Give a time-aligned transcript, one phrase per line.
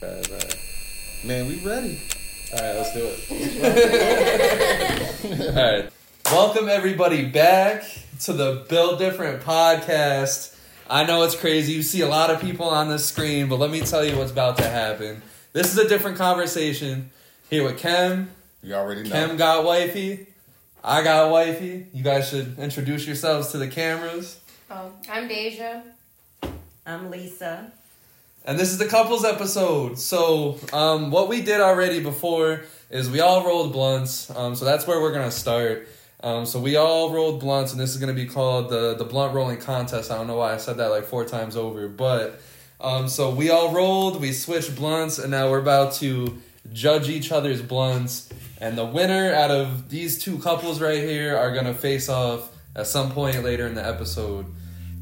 [0.00, 0.56] Alright, alright.
[1.24, 2.00] Man, we ready.
[2.52, 5.56] Alright, let's do it.
[5.56, 5.90] Alright.
[6.26, 7.82] Welcome everybody back
[8.20, 10.54] to the Built Different podcast.
[10.88, 11.72] I know it's crazy.
[11.72, 14.30] You see a lot of people on the screen, but let me tell you what's
[14.30, 15.20] about to happen.
[15.52, 17.10] This is a different conversation.
[17.50, 18.30] Here with Kem.
[18.62, 19.10] You already know.
[19.10, 20.28] Kem got wifey.
[20.84, 21.88] I got wifey.
[21.92, 24.38] You guys should introduce yourselves to the cameras.
[24.70, 25.82] Um, I'm Deja.
[26.86, 27.72] I'm Lisa.
[28.48, 29.98] And this is the couples episode.
[29.98, 34.34] So, um, what we did already before is we all rolled blunts.
[34.34, 35.86] Um, so that's where we're gonna start.
[36.22, 39.34] Um, so we all rolled blunts, and this is gonna be called the the blunt
[39.34, 40.10] rolling contest.
[40.10, 42.40] I don't know why I said that like four times over, but
[42.80, 46.38] um, so we all rolled, we switched blunts, and now we're about to
[46.72, 48.30] judge each other's blunts.
[48.62, 52.86] And the winner out of these two couples right here are gonna face off at
[52.86, 54.46] some point later in the episode.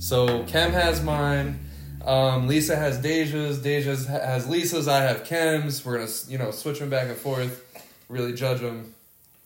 [0.01, 1.61] So Kem has mine.
[2.07, 3.61] Um, Lisa has Deja's.
[3.61, 4.87] Deja's has Lisa's.
[4.87, 5.85] I have Kem's.
[5.85, 7.65] We're gonna you know switch them back and forth.
[8.09, 8.95] Really judge them.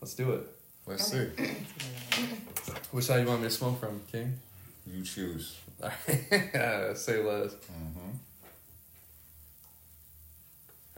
[0.02, 0.46] Let's do it.
[0.86, 1.28] Let's see.
[2.90, 4.34] Which side you want me to smoke from, King?
[4.86, 5.56] You choose.
[5.82, 7.54] Alright, say less.
[7.54, 8.10] Mm-hmm.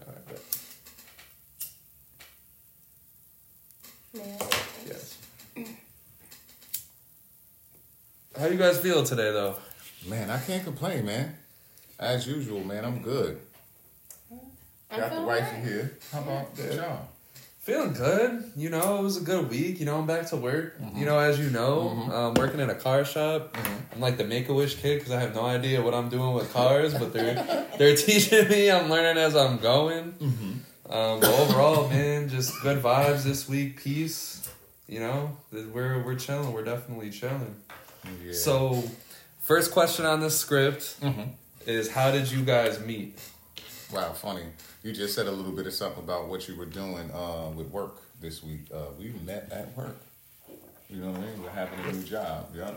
[0.00, 0.40] Alright, bet.
[4.14, 4.38] Man.
[4.88, 5.18] yes.
[8.38, 9.56] How you guys feel today, though?
[10.08, 11.36] Man, I can't complain, man.
[12.02, 13.38] As usual, man, I'm good.
[14.90, 15.64] I'm Got the wife wifey alright.
[15.64, 15.98] here.
[16.12, 16.74] How about Good.
[16.74, 17.08] y'all?
[17.60, 18.52] Feeling good.
[18.56, 19.78] You know, it was a good week.
[19.78, 20.74] You know, I'm back to work.
[20.96, 23.56] You know, as you know, um, working in a car shop.
[23.94, 26.34] I'm like the Make a Wish kid because I have no idea what I'm doing
[26.34, 28.68] with cars, but they're they're teaching me.
[28.68, 30.14] I'm learning as I'm going.
[30.90, 33.80] Um, but overall, man, just good vibes this week.
[33.80, 34.50] Peace.
[34.88, 36.52] You know, we're we're chilling.
[36.52, 37.54] We're definitely chilling.
[38.24, 38.32] Yeah.
[38.32, 38.82] So,
[39.42, 41.28] first question on the script Mhm.
[41.66, 43.18] Is how did you guys meet?
[43.92, 44.42] Wow, funny.
[44.82, 47.68] You just said a little bit of something about what you were doing uh, with
[47.68, 48.62] work this week.
[48.74, 49.96] Uh, we met at work.
[50.90, 51.42] You know what I mean?
[51.42, 52.48] We're having a new job.
[52.54, 52.70] Yeah.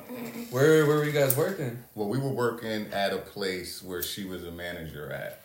[0.52, 1.84] Where where were you guys working?
[1.96, 5.42] Well, we were working at a place where she was a manager at.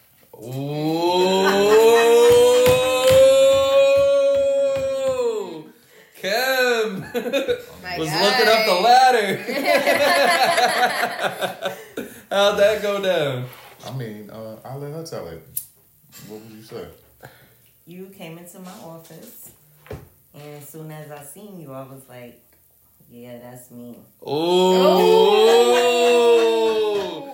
[4.41, 5.71] Ooh,
[6.17, 7.01] Kem
[7.83, 8.25] My was guy.
[8.25, 9.29] looking up the ladder.
[12.31, 13.47] How'd that go down?
[13.85, 15.43] I mean, uh, I'll let her tell it.
[16.29, 16.87] What would you say?
[17.87, 19.51] You came into my office,
[20.33, 22.41] and as soon as I seen you, I was like,
[23.11, 24.31] "Yeah, that's me." Ooh.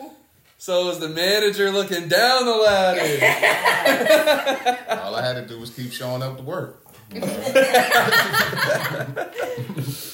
[0.58, 3.00] So it was the manager looking down the ladder.
[5.00, 6.82] All I had to do was keep showing up to work.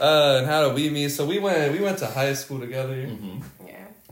[0.00, 1.10] Uh, and how did we meet?
[1.10, 2.96] So we went we went to high school together.
[2.96, 3.06] Yeah.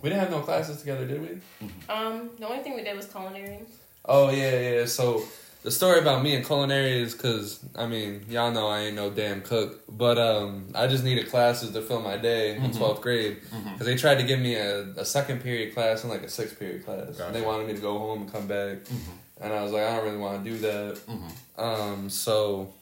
[0.02, 1.68] We didn't have no classes together, did we?
[1.88, 3.60] Um, the only thing we did was culinary.
[4.04, 4.84] Oh yeah, yeah.
[4.86, 5.22] So
[5.62, 9.10] the story about me and culinary is because I mean y'all know I ain't no
[9.10, 13.38] damn cook, but um I just needed classes to fill my day in 12th grade
[13.74, 16.58] because they tried to give me a, a second period class and like a sixth
[16.58, 17.18] period class.
[17.20, 18.78] And they wanted me to go home and come back,
[19.40, 20.98] and I was like I don't really want to do that.
[21.58, 22.72] Um, so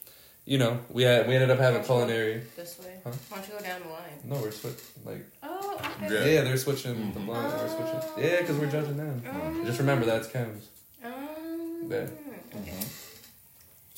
[0.51, 2.43] you know we had we ended up having culinary.
[2.57, 2.95] This way.
[3.05, 3.11] Huh?
[3.29, 4.19] Why don't you go down the line?
[4.25, 6.15] No, we're switch like Oh, okay.
[6.15, 6.25] Yeah.
[6.35, 7.53] yeah, they're switching the blind.
[7.53, 8.25] We're switching.
[8.25, 9.23] Yeah, because we're judging them.
[9.31, 10.65] Um, Just remember that's Kem's.
[11.05, 11.13] Um,
[11.91, 12.07] Yeah.
[12.61, 12.81] Okay.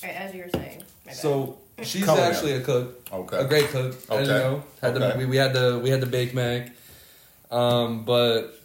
[0.03, 0.83] Alright, as you were saying.
[1.12, 2.33] So she's Culinary.
[2.34, 3.09] actually a cook.
[3.12, 3.37] Okay.
[3.37, 4.65] a great cook, as you know.
[4.82, 5.12] Had Okay.
[5.12, 6.71] the, we, we had the we had the Bake Mac,
[7.50, 8.59] um, but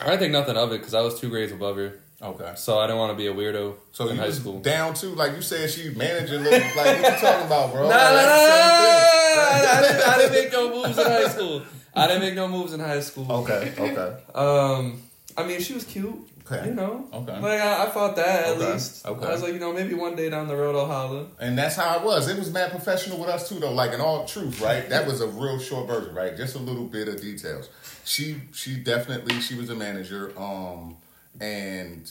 [0.00, 2.52] I didn't think nothing of it because I was two grades above her, Okay.
[2.56, 4.60] so I didn't want to be a weirdo So in high school.
[4.60, 6.38] down too, like you said, she manager.
[6.38, 7.82] Look, like what you talking about, bro?
[7.82, 11.62] Nah, nah, nah, nah, I, didn't, I didn't make no moves in high school.
[11.94, 13.30] I didn't make no moves in high school.
[13.30, 13.72] Okay.
[13.78, 14.16] Okay.
[14.34, 15.02] Um,
[15.36, 16.14] I mean, she was cute.
[16.50, 16.68] Okay.
[16.68, 17.08] You know.
[17.12, 17.40] Okay.
[17.40, 18.72] Like I, I thought that at Okay.
[18.72, 19.04] least.
[19.04, 19.26] Okay.
[19.26, 21.26] I was like, you know, maybe one day down the road I'll holler.
[21.40, 22.28] And that's how it was.
[22.28, 23.72] It was mad professional with us too, though.
[23.72, 24.88] Like in all truth, right?
[24.88, 26.36] That was a real short version, right?
[26.36, 27.68] Just a little bit of details.
[28.04, 30.32] She, she definitely, she was a manager.
[30.38, 30.96] Um,
[31.40, 32.10] and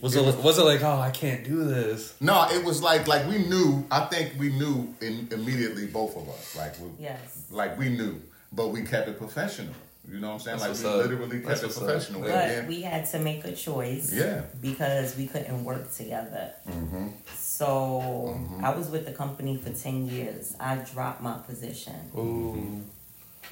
[0.00, 2.14] Was it was it like, oh, I can't do this?
[2.20, 3.84] no, it was like, like we knew.
[3.90, 6.56] I think we knew in, immediately, both of us.
[6.56, 8.20] Like we, Yes, like we knew,
[8.52, 9.74] but we kept it professional.
[10.06, 10.58] You know what I'm saying?
[10.58, 11.10] That's like we up.
[11.10, 12.20] literally That's kept it professional.
[12.20, 14.12] But And we had to make a choice.
[14.12, 14.42] Yeah.
[14.60, 16.52] Because we couldn't work together.
[16.68, 17.12] Mhm.
[17.34, 20.54] So I was with the company for ten years.
[20.60, 21.94] I dropped my position.
[22.18, 22.82] Ooh.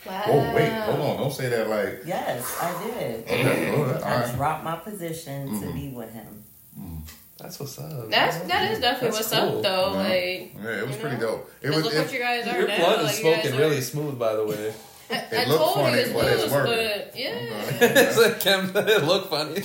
[0.07, 0.23] Wow.
[0.27, 1.17] Oh wait, hold on!
[1.19, 2.03] Don't say that like.
[2.05, 3.25] Yes, I did.
[3.29, 4.35] Oh, okay, oh, all right, all I right.
[4.35, 5.73] dropped my position to mm-hmm.
[5.79, 6.43] be with him.
[6.79, 7.03] Mm.
[7.39, 8.11] That's what's up.
[8.11, 9.57] That's that is definitely That's what's cool.
[9.59, 9.93] up though.
[9.93, 9.99] Yeah.
[9.99, 11.23] Like Yeah, it was pretty know?
[11.23, 11.51] dope.
[11.61, 11.85] It 'cause was.
[11.85, 12.77] look it- what you guys are Your now.
[12.79, 14.75] blood is like, you smoking are- really smooth, by the way.
[15.11, 16.73] I, It I looked told funny, you it's but it's working.
[16.75, 17.31] but yeah.
[17.81, 19.63] it's like Kem, it look funny.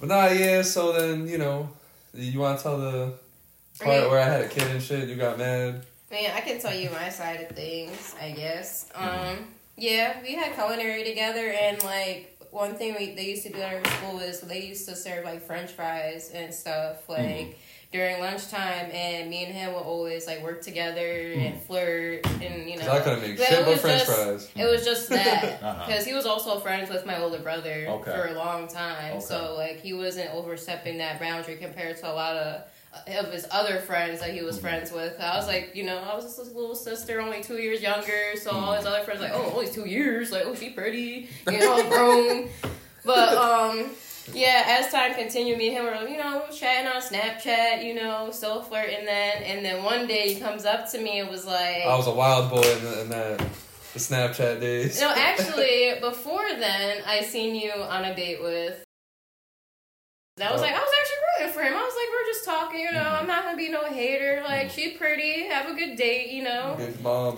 [0.00, 0.62] but nah, yeah.
[0.62, 1.68] So then you know,
[2.14, 3.12] you want to tell the
[3.80, 4.08] part Okay.
[4.10, 5.08] where I had a kid and shit.
[5.08, 5.84] You got mad.
[6.10, 8.88] Man, I can tell you my side of things, I guess.
[8.94, 9.36] Um,
[9.76, 13.74] yeah, we had culinary together, and like one thing we they used to do at
[13.74, 17.58] our school was they used to serve like French fries and stuff like
[17.92, 22.78] during lunchtime, and me and him would always like work together and flirt, and you
[22.78, 22.88] know.
[22.90, 24.50] I couldn't make shit it but was French just- fries.
[24.56, 25.86] It was just that Uh-huh.
[25.86, 28.10] because he was also friends with my older brother Okay.
[28.12, 29.20] for a long time, Okay.
[29.20, 32.62] so like he wasn't overstepping that boundary compared to a lot of
[33.06, 34.46] of his other friends that he Mm-hmm.
[34.46, 35.20] was friends with.
[35.20, 38.34] I was like, you know, I was just his little sister, only two years younger,
[38.36, 41.58] so all his other friends like, oh, only two years, like, oh, she pretty, you
[41.60, 42.48] know, grown.
[43.04, 43.90] But um,
[44.34, 48.30] yeah, as time continued, me and him were, you know, chatting on Snapchat, you know,
[48.30, 51.84] still flirting then, and then one day he comes up to me and was like,
[51.86, 55.00] I was a wild boy in, the, in that the Snapchat days.
[55.00, 58.82] no, actually, before then, I seen you on a date with.
[60.36, 60.64] That was Oh.
[60.64, 61.74] like, I was actually rooting for him.
[61.74, 63.00] I was like, we're just talking, you know.
[63.00, 63.20] Mm-hmm.
[63.22, 64.42] I'm not gonna be no hater.
[64.44, 64.80] Like, mm-hmm.
[64.80, 65.48] she pretty.
[65.48, 66.74] Have a good date, you know.
[66.76, 67.36] Good mom.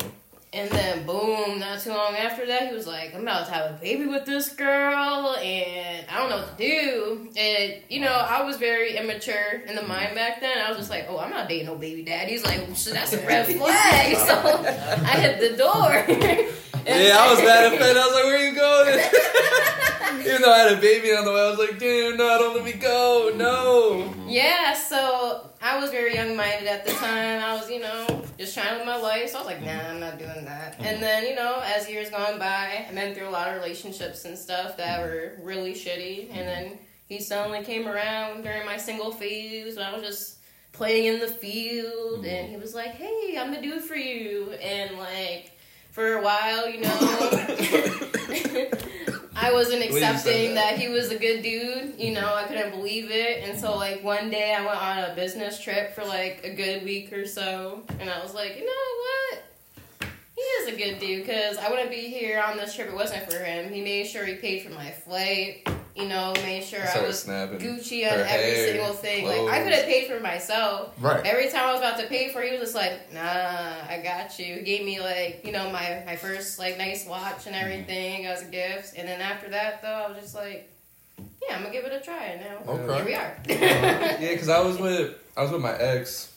[0.52, 1.60] And then, boom!
[1.60, 4.26] Not too long after that, he was like, "I'm about to have a baby with
[4.26, 8.96] this girl, and I don't know what to do." And you know, I was very
[8.96, 9.88] immature in the mm-hmm.
[9.88, 10.58] mind back then.
[10.58, 13.12] I was just like, "Oh, I'm not dating no baby daddy." He's like, "So that's
[13.12, 16.46] a red flag." So I hit the door.
[16.86, 17.96] Yeah, I was mad at Fed.
[17.96, 19.76] I was like, "Where you going?"
[20.18, 22.56] Even though I had a baby on the way, I was like, dude, no, don't
[22.56, 27.42] let me go, no." Yeah, so I was very young minded at the time.
[27.42, 29.30] I was, you know, just trying to live my life.
[29.30, 30.74] So I was like, nah, I'm not doing that.
[30.74, 30.84] Mm-hmm.
[30.84, 34.24] And then, you know, as years gone by, I've been through a lot of relationships
[34.24, 35.08] and stuff that mm-hmm.
[35.08, 36.30] were really shitty.
[36.30, 40.38] And then he suddenly came around during my single phase when I was just
[40.72, 42.24] playing in the field.
[42.24, 42.50] And mm-hmm.
[42.52, 44.52] he was like, hey, I'm the dude for you.
[44.52, 45.52] And like,
[45.90, 48.68] for a while, you know.
[49.42, 50.72] I wasn't When you said accepting that.
[50.72, 51.94] that he was a good dude.
[51.98, 53.42] You know, I couldn't believe it.
[53.48, 56.84] And so, like, one day I went on a business trip for like a good
[56.84, 57.82] week or so.
[57.98, 60.10] And I was like, you know what?
[60.36, 62.96] He is a good dude because I wouldn't be here on this trip if it
[62.96, 63.72] wasn't for him.
[63.72, 65.68] He made sure he paid for my flight.
[66.00, 69.26] You know, made sure I Started was snapping Gucci on her every hair, single thing.
[69.26, 70.94] Like, I could have paid for myself.
[70.98, 71.24] Right.
[71.26, 74.00] Every time I was about to pay for it, he was just like, nah, I
[74.02, 74.56] got you.
[74.56, 78.42] He gave me like, you know, my, my first like nice watch and everything as
[78.42, 78.94] a gift.
[78.96, 80.70] And then after that though, I was just like,
[81.18, 82.72] yeah, I'm gonna give it a try and now.
[82.72, 82.96] Okay.
[82.96, 83.36] Here we are.
[83.48, 86.32] yeah, because I was with I was with my ex,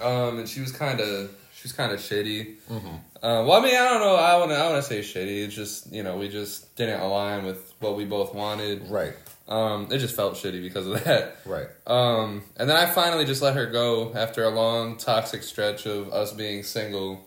[0.00, 2.54] um, and she was kind of she was kind of shitty.
[2.70, 2.86] Mm-hmm.
[3.16, 4.14] Uh, well, I mean, I don't know.
[4.14, 5.44] I want to I want to say shitty.
[5.44, 8.88] It's just you know we just didn't align with what we both wanted.
[8.88, 9.14] Right.
[9.48, 11.38] Um, it just felt shitty because of that.
[11.44, 11.66] Right.
[11.84, 16.12] Um, and then I finally just let her go after a long toxic stretch of
[16.12, 17.26] us being single,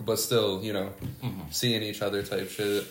[0.00, 0.90] but still, you know,
[1.50, 2.86] seeing each other type shit.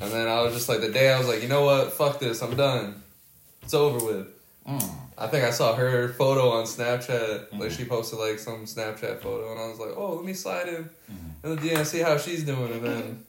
[0.00, 2.18] And then I was just like, the day I was like, you know what, fuck
[2.18, 3.02] this, I'm done.
[3.62, 4.28] It's over with.
[4.66, 7.52] I think I saw her photo on Snapchat.
[7.52, 7.68] Like mm-hmm.
[7.68, 10.84] she posted like some Snapchat photo, and I was like, oh, let me slide in
[10.84, 11.46] mm-hmm.
[11.46, 13.24] and the DM see how she's doing, and then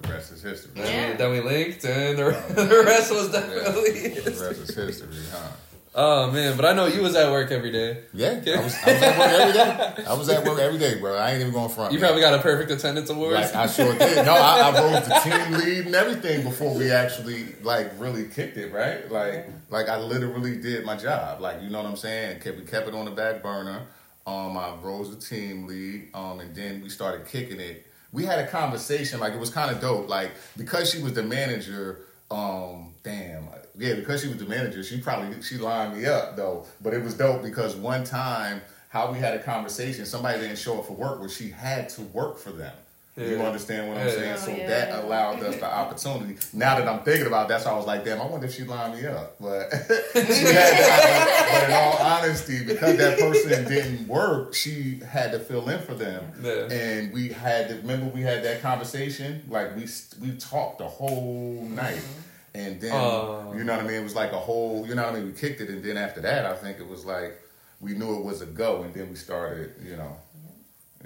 [0.00, 0.72] The rest is history.
[0.74, 1.10] then, Yeah.
[1.10, 4.08] we, then we linked, and the, the rest was definitely.
[4.08, 5.48] The rest is history, huh?
[5.94, 8.04] Oh man, but I know you was at work every day.
[8.14, 10.04] Yeah, I was, I was at work every day.
[10.06, 11.16] I was at work every day, bro.
[11.16, 11.92] I ain't even going front.
[11.92, 12.08] You man.
[12.08, 13.34] probably got a perfect attendance award.
[13.34, 14.24] Like I sure did.
[14.24, 18.56] No, I, I rose the team lead and everything before we actually like really kicked
[18.56, 19.10] it, right?
[19.12, 21.42] Like, like I literally did my job.
[21.42, 22.40] Like, you know what I'm saying?
[22.40, 23.82] Kept we kept it on the back burner.
[24.26, 26.08] Um, I rose the team lead.
[26.14, 27.86] Um, and then we started kicking it.
[28.12, 29.20] We had a conversation.
[29.20, 30.08] Like it was kind of dope.
[30.08, 32.06] Like because she was the manager.
[32.30, 33.46] Um, damn.
[33.76, 36.66] Yeah, because she was the manager, she probably she lined me up though.
[36.82, 38.60] But it was dope because one time
[38.90, 42.02] how we had a conversation, somebody didn't show up for work where she had to
[42.02, 42.74] work for them.
[43.14, 44.12] You understand what I'm Yeah.
[44.14, 44.32] saying?
[44.32, 44.66] Oh, so yeah.
[44.68, 46.38] that allowed us the opportunity.
[46.54, 48.64] Now that I'm thinking about that, so I was like, damn, I wonder if she
[48.64, 49.36] lined me up.
[49.38, 49.70] But
[50.14, 55.68] she had but in all honesty, because that person didn't work, she had to fill
[55.68, 56.24] in for them.
[56.42, 56.52] Yeah.
[56.72, 59.42] And we had to remember we had that conversation.
[59.48, 59.86] Like we
[60.20, 61.96] we talked the whole night.
[61.96, 62.20] Mm-hmm.
[62.54, 63.52] And then Oh.
[63.56, 63.96] you know what I mean?
[64.00, 65.96] It was like a whole you know what I mean, we kicked it and then
[65.96, 67.40] after that I think it was like
[67.80, 70.16] we knew it was a go and then we started, you know.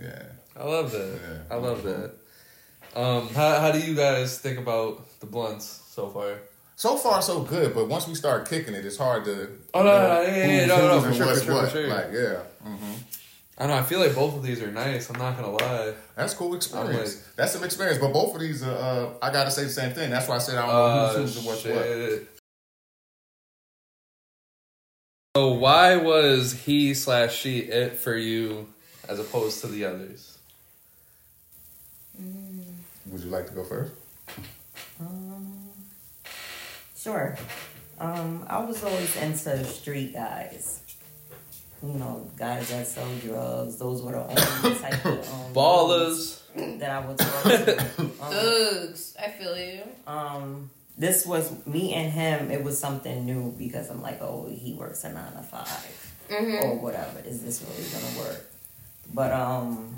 [0.00, 0.22] Yeah.
[0.56, 1.18] I love that.
[1.26, 1.54] Yeah.
[1.54, 2.12] I love that.
[2.94, 6.38] Um, how how do you guys think about the blunts so far?
[6.78, 7.74] So far, so good.
[7.74, 9.48] But once we start kicking it, it's hard to.
[9.72, 11.88] Oh, no, no, no, yeah, yeah, no, no, for sure, for sure, for sure.
[11.88, 12.92] Like, yeah, hmm
[13.58, 13.78] I don't know.
[13.78, 15.08] I feel like both of these are nice.
[15.08, 15.94] I'm not gonna lie.
[16.14, 17.16] that's cool experience.
[17.16, 17.98] like- that's some experience.
[17.98, 18.68] But both of these, uh,
[19.20, 20.10] uh, I gotta say the same thing.
[20.10, 22.22] That's why I said I don't know Uh, who's who's and what's what.
[25.36, 28.68] So why was he slash she it for you
[29.08, 30.38] as opposed to the others?
[32.18, 33.92] Would you like to go first?
[35.00, 35.68] Um,
[36.96, 37.36] sure.
[37.98, 40.80] Um, I was always into street guys.
[41.86, 43.76] You know, guys that sell drugs.
[43.76, 46.40] Those were the only type of um, Ballers.
[46.78, 47.80] that I would talk to.
[47.98, 49.14] Um, Thugs.
[49.22, 49.82] I feel you.
[50.06, 52.50] um, this was me and him.
[52.50, 56.64] It was something new because I'm like, oh, he works a nine to 5 Mm-hmm.
[56.66, 57.20] or whatever.
[57.24, 58.44] Is this really gonna work?
[59.14, 59.94] But um,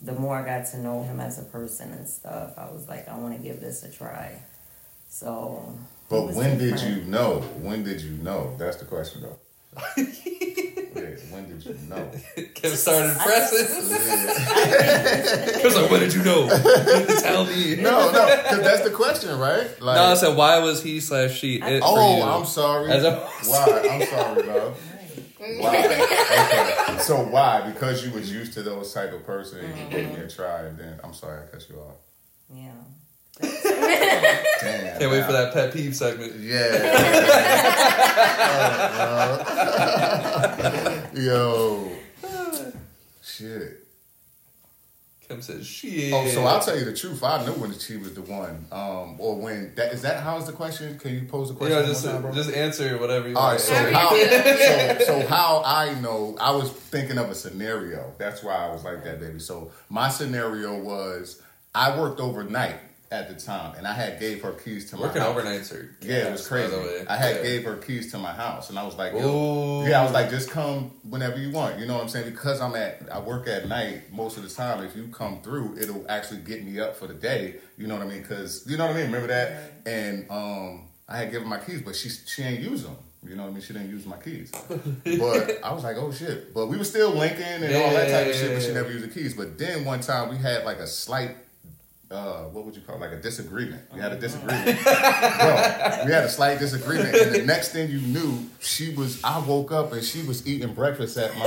[0.00, 3.08] the more I got to know him as a person and stuff, I was like,
[3.08, 4.40] I want to give this a try.
[5.08, 5.74] So.
[6.08, 7.40] But was when did you know?
[7.60, 8.54] When did you know?
[8.58, 9.38] That's the question, though.
[11.02, 12.10] yeah, when did you know?
[12.54, 13.90] Kem started I- pressing.
[15.56, 15.62] Yeah.
[15.64, 16.48] Was like, "What did you know?
[17.20, 19.68] Tell me." No, no, because that's the question, right?
[19.80, 22.22] Like, No, I said, why was he slash she it for oh, you?
[22.22, 22.90] I'm sorry.
[22.90, 23.88] As a- why?
[23.90, 24.78] I'm sorry, love.
[25.58, 25.76] Why?
[25.76, 26.98] Okay.
[27.00, 27.68] So why?
[27.68, 30.28] Because you was used to those type of person and you gave me a uh-huh.
[30.34, 31.96] try, and then I'm sorry I cut you off.
[32.54, 32.70] Yeah.
[33.42, 34.98] Damn.
[34.98, 36.34] Can't wait for that pet peeve segment.
[36.36, 36.58] Yeah.
[38.94, 41.08] Oh.
[41.14, 41.90] Yo.
[43.22, 43.82] Shit.
[45.32, 47.22] Kem says, "Shit." Oh, so I'll tell you the truth.
[47.22, 48.66] I knew when she was the one.
[48.70, 50.98] Um, or when that is that how is the question?
[50.98, 51.76] Can you pose the question?
[51.76, 53.52] know, one just time, just answer whatever you All want.
[53.52, 54.10] right, so how,
[55.06, 58.12] so, so how I know, I was thinking of a scenario.
[58.18, 59.38] That's why I was like that, baby.
[59.38, 61.40] So my scenario was
[61.74, 62.76] I worked overnight
[63.12, 65.36] at the time, and I had gave her keys to my Working house.
[65.36, 66.72] overnights are Yeah, it was crazy.
[66.72, 67.04] By the way.
[67.08, 67.42] I had Yeah.
[67.42, 70.30] gave her keys to my house, and I was like, Yo, yeah, I was like,
[70.30, 71.78] just come whenever you want.
[71.78, 72.30] You know what I'm saying?
[72.30, 74.82] Because I'm at, I work at night most of the time.
[74.82, 77.56] If you come through, it'll actually get me up for the day.
[77.76, 78.22] You know what I mean?
[78.22, 79.06] Because you know what I mean.
[79.12, 79.72] Remember that?
[79.86, 82.96] And um, I had given my keys, but she she ain't use them.
[83.28, 83.62] You know what I mean?
[83.62, 84.50] She didn't use my keys.
[85.04, 86.52] but I was like, oh shit.
[86.54, 88.74] But we were still linking and all that type of shit, but she Yeah.
[88.74, 89.34] never used the keys.
[89.34, 91.36] But then one time we had like a slight
[92.12, 93.00] uh, what would you call it?
[93.00, 93.82] like a disagreement?
[93.92, 94.92] We had a disagreement, bro.
[96.06, 99.22] We had a slight disagreement, and the next thing you knew, she was.
[99.24, 101.44] I woke up and she was eating breakfast at my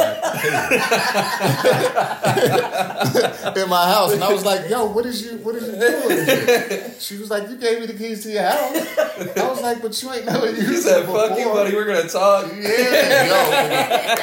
[3.53, 5.37] table in my house, and I was like, "Yo, what is you?
[5.37, 8.97] What is you doing?" She was like, "You gave me the keys to your house."
[9.37, 11.75] I was like, "But you ain't never used it said, before." "Fuck you, buddy.
[11.75, 13.35] We're gonna talk." Yeah, yo.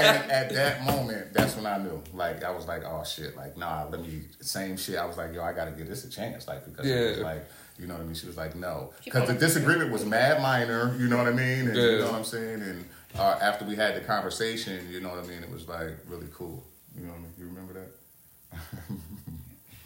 [0.02, 2.02] And at that moment, that's when I knew.
[2.12, 3.36] Like, I was like, oh shit.
[3.36, 4.22] Like, nah, let me.
[4.40, 4.96] Same shit.
[4.96, 6.31] I was like, yo, I gotta give this a chance.
[6.46, 7.44] Like, because it was like,
[7.78, 8.14] you know what I mean?
[8.14, 10.94] She was like, no, because the disagreement was mad minor.
[10.98, 11.68] You know what I mean?
[11.68, 12.62] And you know what I'm saying?
[12.62, 12.84] And
[13.18, 15.42] uh, after we had the conversation, you know what I mean?
[15.42, 16.62] It was like really cool.
[16.96, 17.32] You know what I mean?
[17.38, 18.58] You remember that?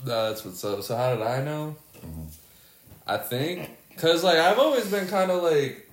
[0.05, 0.83] That's what's up.
[0.83, 1.77] So how did I know?
[1.99, 2.25] Mm-hmm.
[3.07, 5.89] I think because like I've always been kind of like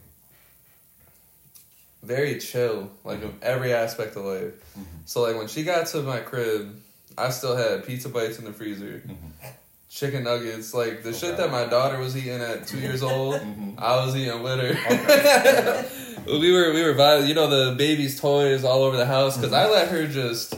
[2.03, 4.53] very chill, like in every aspect of life.
[4.77, 4.97] Mm-hmm.
[5.05, 6.79] So like when she got to my crib,
[7.17, 9.47] I still had pizza bites in the freezer, Mm-hmm.
[9.93, 13.35] Chicken nuggets, like the shit that my daughter was eating at two years old.
[13.35, 13.75] Mm-hmm.
[13.77, 15.85] I was eating with her.
[16.25, 19.53] we were we were vibing, you know the baby's toys all over the house because
[19.53, 19.73] I mm-hmm.
[19.73, 20.55] let her just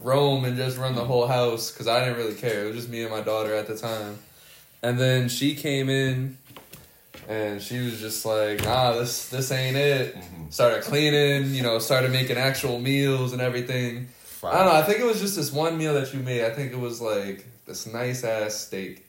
[0.00, 1.08] roam and just run the mm-hmm.
[1.08, 2.64] whole house because I didn't really care.
[2.64, 4.18] It was just me and my daughter at the time.
[4.82, 6.36] And then she came in
[7.26, 10.14] and she was just like, nah, this this ain't it.
[10.14, 10.50] Mm-hmm.
[10.50, 14.08] Started cleaning, you know, started making actual meals and everything.
[14.42, 16.44] I don't know, I think it was just this one meal that you made.
[16.44, 19.04] I think it was like this nice ass steak.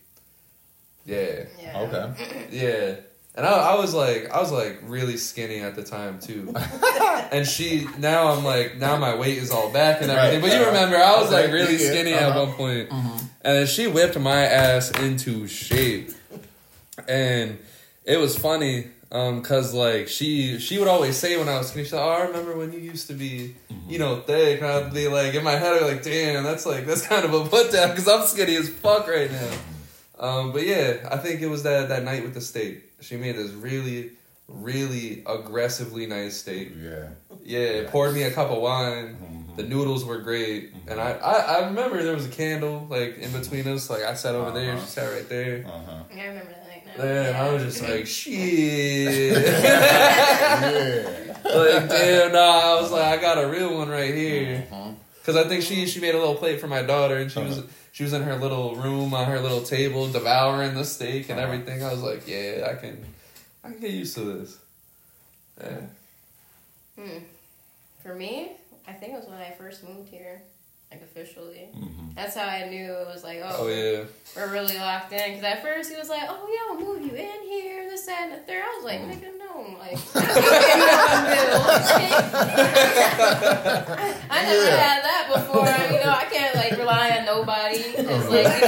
[1.06, 1.46] Yeah.
[1.62, 1.80] Yeah.
[1.82, 2.48] Okay.
[2.52, 2.96] Yeah.
[3.38, 6.54] And I, I was like, I was like really skinny at the time too.
[7.34, 10.42] and she, now I'm like, now my weight is all back and everything.
[10.42, 10.50] Right.
[10.50, 12.46] But you remember, I was like really skinny at uh-huh.
[12.46, 12.92] one point.
[12.92, 16.12] And then she whipped my ass into shape.
[17.10, 17.60] And
[18.06, 21.84] it was funny, um, cause like she, she would always say when I was skinny,
[21.86, 23.56] she's like, oh, I remember when you used to be,
[23.88, 24.62] you know, thick.
[24.62, 27.24] And I'd be like, in my head, I'd be like, damn, that's like, that's kind
[27.26, 29.52] of a put down, cause I'm skinny as fuck right now.
[30.18, 32.84] Um, but yeah, I think it was that that night with the steak.
[33.02, 34.12] She made this really,
[34.48, 36.72] really aggressively nice steak.
[36.82, 37.10] Yeah.
[37.44, 39.44] Yeah, poured me a cup of wine.
[39.56, 43.32] The noodles were great, and I, I I remember there was a candle like in
[43.32, 43.90] between us.
[43.90, 45.64] Like I sat over there, she sat right there.
[45.66, 46.04] Uh huh.
[46.14, 46.65] Yeah, I remember that
[46.98, 47.14] night now.
[47.14, 49.34] Yeah, and I was just like, shit.
[49.34, 51.34] Yeah.
[51.46, 52.78] like damn, nah.
[52.78, 54.68] I was like, I got a real one right here.
[54.72, 54.92] Uh-huh.
[55.26, 57.58] Cause I think she she made a little plate for my daughter, and she was
[57.60, 57.68] Uh-huh.
[57.92, 61.48] she was in her little room on her little table devouring the steak and Uh-huh.
[61.52, 61.84] everything.
[61.84, 63.04] I was like, yeah, I can
[63.64, 64.58] I can get used to this.
[65.62, 65.82] Yeah.
[67.00, 67.18] Hmm.
[68.04, 68.52] For me,
[68.88, 70.42] I think it was when I first moved here.
[70.96, 71.70] Like officially.
[71.76, 72.10] Mm-hmm.
[72.16, 74.04] That's how I knew it was like, oh, Oh yeah.
[74.36, 75.30] we're really locked in.
[75.36, 78.30] Because at first he was like, oh yeah, we'll move you in here, this, that,
[78.30, 78.64] and the third.
[78.64, 79.98] I was like, nigga, no, like,
[84.30, 84.78] I never Yeah.
[84.78, 85.66] had that before.
[85.96, 87.78] You know, I can't like rely on nobody.
[87.78, 88.68] It's like you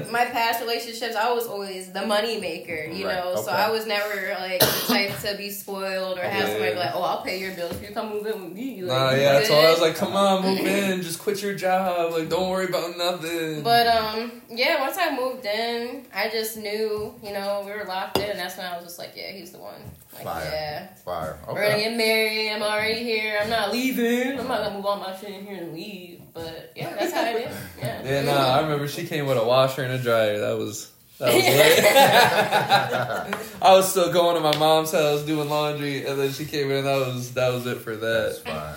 [0.00, 2.84] know, my past relationships, I was always the money maker.
[2.90, 3.50] You Right, know, so.
[3.50, 6.52] I was never like the type to be spoiled or have Yeah.
[6.54, 8.82] somebody like, oh, I'll pay your bills if you come move in with me.
[8.82, 9.66] Like, Nah, yeah, that's all.
[9.66, 12.12] I was like, come on, move in, just quit your job.
[12.12, 13.62] Like, don't worry about nothing.
[13.62, 14.80] But um, yeah.
[14.80, 18.56] Once I moved in, I just knew, you know, we were locked in, and that's
[18.56, 19.80] when I was just like, yeah, he's the one.
[20.14, 20.50] Like, Fire.
[20.50, 21.38] yeah, Fire.
[21.46, 21.84] we're gonna Okay.
[21.84, 22.50] get married.
[22.52, 23.38] I'm already here.
[23.42, 24.38] I'm not leaving.
[24.40, 26.20] I'm not gonna move all my shit in here and leave.
[26.32, 27.50] But yeah, that's how I did.
[27.78, 28.02] Yeah.
[28.04, 30.38] yeah, nah, I remember she came with a washer and a dryer.
[30.40, 31.84] That was that was lit.
[33.62, 36.78] I was still going to my mom's house doing laundry, and then she came in.
[36.78, 38.50] and That was that was it for That's that.
[38.52, 38.74] fine.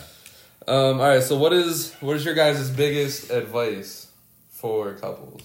[0.70, 1.24] Um, all right.
[1.24, 4.12] So what is what is your guys' biggest advice
[4.52, 5.42] for couples?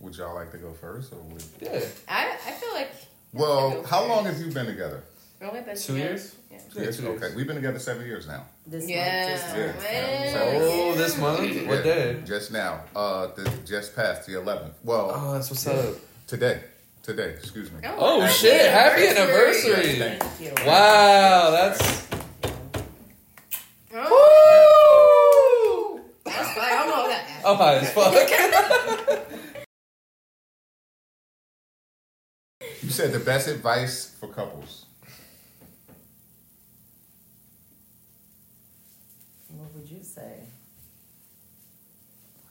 [0.00, 1.44] Would y'all like to go first, or would?
[1.60, 2.90] Yeah, I I feel like.
[3.32, 5.02] Well, how long have you been together?
[5.40, 5.98] Really been Two together.
[5.98, 6.34] years?
[6.50, 6.56] Yeah.
[6.56, 6.96] Yeah, Yes.
[6.96, 7.22] two years.
[7.22, 8.46] Okay, we've been together seven years now.
[8.66, 9.54] This Yeah, month, just-
[9.84, 10.32] Yeah.
[10.56, 11.40] Oh, this month?
[11.66, 12.22] What Yeah, day?
[12.24, 12.80] Just now.
[12.94, 14.72] Uh, the, just past the 11th.
[14.82, 15.94] Well, Oh, that's what's up.
[16.26, 16.60] today.
[17.02, 17.34] Today.
[17.38, 17.80] Excuse me.
[17.84, 18.70] Oh happy shit!
[18.70, 19.98] Happy anniversary!
[19.98, 20.52] Thank Thank you.
[20.66, 22.06] Wow, that's
[24.78, 26.64] Oh, that's fine.
[26.64, 27.35] I don't know that.
[27.46, 28.14] I'm high as fuck.
[32.82, 34.86] You said the best advice for couples.
[39.48, 40.40] What would you say?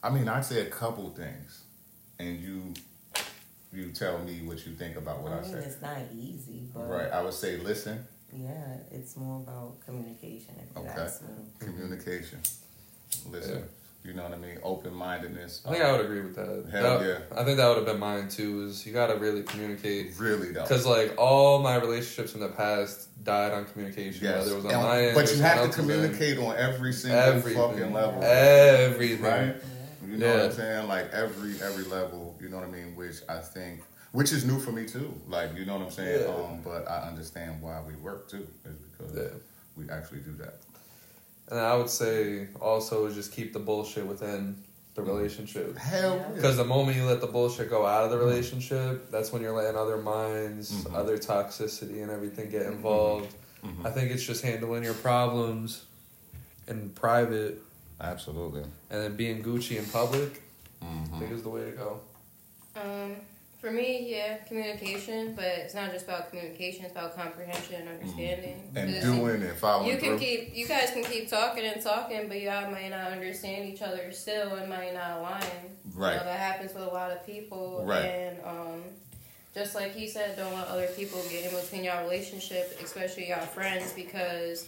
[0.04, 1.64] I mean, I'd say a couple things,
[2.20, 2.74] and you
[3.74, 5.64] you tell me what you think about what I, I mean, said.
[5.64, 7.12] it's not easy, but Right.
[7.12, 10.56] I would say listen, yeah, it's more about communication.
[10.60, 11.02] If you Okay.
[11.02, 11.28] ask me.
[11.60, 12.40] communication,
[13.30, 13.60] listen.
[13.60, 13.85] Yeah.
[14.06, 14.60] You know what I mean?
[14.62, 15.62] Open mindedness.
[15.66, 16.66] I think I would agree with that.
[16.72, 17.40] Hell That- yeah.
[17.40, 18.66] I think that would have been mine too.
[18.66, 20.62] Is you got to really communicate Really though.
[20.62, 24.24] because like all my relationships in the past died on communication.
[24.26, 24.44] Yes.
[24.44, 25.74] Whether it was on And- my end, but you have to end.
[25.74, 28.24] communicate on every single everything, fucking level.
[28.24, 29.22] everything.
[29.24, 29.56] right?
[30.08, 30.88] You know what I'm saying?
[30.88, 32.96] Like every every level, you know what I mean?
[32.96, 33.82] Which I think,
[34.12, 35.20] which is new for me too.
[35.28, 36.22] Like you know what I'm saying?
[36.22, 36.28] Yeah.
[36.36, 39.24] Um, but I understand why we work too, is because Yeah.
[39.76, 40.60] we actually do that.
[41.50, 44.58] And I would say also just keep the bullshit within
[44.96, 45.78] the relationship.
[45.78, 46.28] Hell Yeah.
[46.34, 49.56] Because the moment you let the bullshit go out of the relationship, that's when you're
[49.56, 50.96] letting other minds, Mhm.
[50.96, 53.34] other toxicity, and everything get involved.
[53.64, 53.86] Mhm.
[53.86, 55.84] I think it's just handling your problems
[56.68, 57.62] in private
[58.00, 58.64] Absolutely.
[58.90, 60.42] and then being Gucci in public.
[60.82, 61.20] I Mhm.
[61.20, 62.00] think is the way to go.
[62.76, 63.16] Um,
[63.66, 68.62] for me, yeah, communication, but it's not just about communication; it's about comprehension and understanding.
[68.76, 70.20] And 'Cause doing and following You can through.
[70.20, 74.12] keep, you guys can keep talking and talking, but y'all might not understand each other
[74.12, 75.42] still, and might not align.
[75.84, 76.16] You Right.
[76.18, 78.06] know, that happens with a lot of people, Right.
[78.06, 78.84] and um,
[79.56, 83.40] just like he said, don't let other people get in between y'all relationship, especially y'all
[83.48, 84.68] friends, because.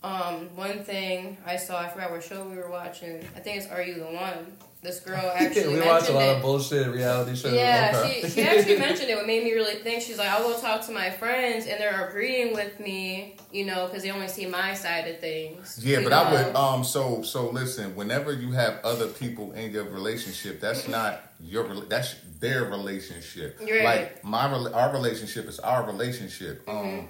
[0.00, 3.16] Um, one thing I saw, I forgot what show we were watching.
[3.34, 4.56] I think it's Are You the One?
[4.80, 6.36] This girl actually we watch a lot it.
[6.36, 7.52] of bullshit reality shows.
[7.52, 9.16] Yeah, she, she actually mentioned it.
[9.16, 12.08] What made me really think she's like, I'll go talk to my friends, and they're
[12.08, 15.80] agreeing with me, you know, because they only see my side of things.
[15.82, 19.84] Yeah, but I would um so so listen, whenever you have other people in your
[19.84, 23.58] relationship, that's not your that's their relationship.
[23.60, 23.84] Right.
[23.84, 26.64] Like my our relationship is our relationship.
[26.66, 26.98] Mm-hmm.
[27.00, 27.08] Um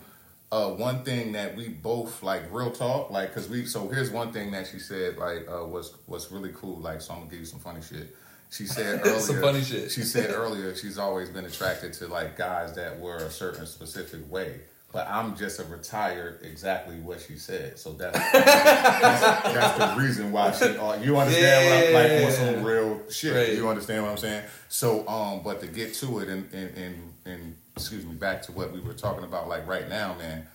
[0.51, 4.33] uh one thing that we both like real talk like cuz we so here's one
[4.33, 7.41] thing that she said like uh was was really cool like so I'm to give
[7.41, 8.17] you some funny shit.
[8.51, 9.91] She said earlier Some funny shit.
[9.91, 14.31] She said earlier she's always been attracted to like guys that were a certain specific
[14.31, 14.61] way.
[14.91, 17.79] But I'm just a retired exactly what she said.
[17.79, 20.65] So that's that's, that's the reason why she.
[20.65, 23.35] Uh, you understand what I'm like on some real shit.
[23.35, 23.55] Right.
[23.55, 24.45] You understand what I'm saying?
[24.71, 28.53] So, um, but to get to it and and and, and excuse me, back to
[28.53, 30.47] what we were talking about, like right now, man.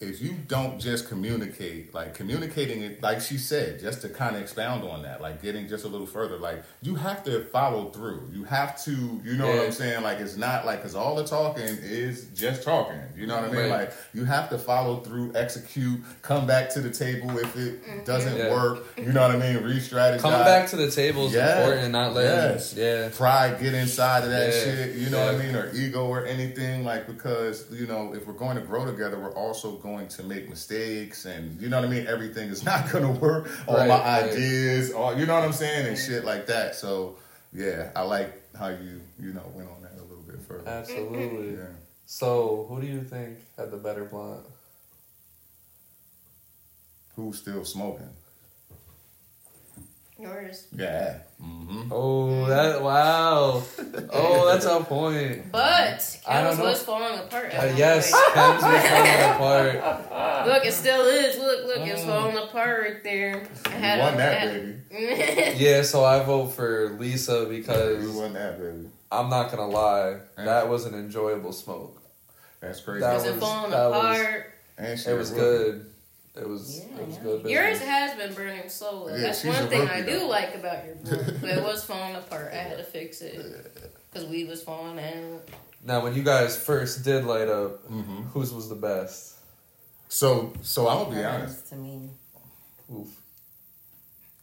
[0.00, 4.40] If you don't just communicate, like communicating it, like she said, just to kind of
[4.40, 8.30] expound on that, like getting just a little further, like you have to follow through.
[8.32, 10.02] You have to, you know what I'm saying?
[10.02, 12.98] Like it's not like because all the talking is just talking.
[13.14, 13.70] You know what I mean?
[13.70, 13.70] Right.
[13.70, 18.04] Like you have to follow through, execute, come back to the table if it mm-hmm.
[18.04, 18.52] doesn't Yeah.
[18.52, 18.86] work.
[18.96, 19.62] You know what I mean?
[19.62, 20.20] Re-strategize.
[20.20, 21.58] Coming back to the table is Yeah.
[21.58, 22.30] important and not letting.
[22.30, 22.74] Yes.
[22.74, 23.10] Yeah.
[23.10, 24.64] pride get inside of that Yeah.
[24.64, 24.94] shit.
[24.96, 25.54] You know what I mean?
[25.54, 29.34] Or ego or anything like because you know if we're going to grow together, we're
[29.34, 32.06] also going to make mistakes and you know what I mean.
[32.06, 33.50] Everything is not going to work.
[33.68, 34.24] All Right, my right.
[34.30, 36.74] ideas, all you know what I'm saying, and shit like that.
[36.74, 37.16] So
[37.52, 40.68] yeah, I like how you you know went on that a little bit further.
[40.68, 41.56] Absolutely.
[41.56, 41.66] Yeah.
[42.06, 44.44] So, who do you think had the better blunt?
[47.16, 48.08] Who's still smoking?
[50.20, 50.66] Yours.
[50.76, 51.18] Yeah.
[51.42, 51.90] Mm-hmm.
[51.90, 53.62] Oh, that wow.
[54.12, 55.50] Oh, that's a point.
[55.50, 56.64] But I don't know.
[56.64, 57.54] was falling apart.
[57.54, 58.62] Uh, yes, point.
[58.62, 60.46] Was falling apart.
[60.46, 61.38] Look, it still is.
[61.38, 62.06] Look, look, it's Mm.
[62.06, 63.46] falling apart right there.
[63.66, 65.54] I You won a- that, had- baby.
[65.64, 68.88] Yeah, so I vote for Lisa You because won that, baby.
[69.12, 72.00] I'm not gonna lie, that was an enjoyable smoke.
[72.60, 73.00] That's crazy.
[73.00, 74.52] That Was it falling that was- apart?
[74.78, 75.46] and It was a rookie.
[75.46, 75.89] good.
[76.36, 77.22] It was Yeah, it was yeah.
[77.22, 77.44] good.
[77.46, 79.14] Yours has been burning slowly.
[79.14, 80.28] Yeah, That's one thing I do though.
[80.28, 81.26] like about your book.
[81.40, 82.50] But it was falling apart.
[82.52, 85.48] I had to fix it because weed was falling out.
[85.84, 88.30] Now, when you guys first did light up, Mhm.
[88.32, 89.34] whose was the best?
[90.08, 91.68] So, so I'm gonna be honest.
[91.70, 92.10] To me,
[92.94, 93.08] Oof.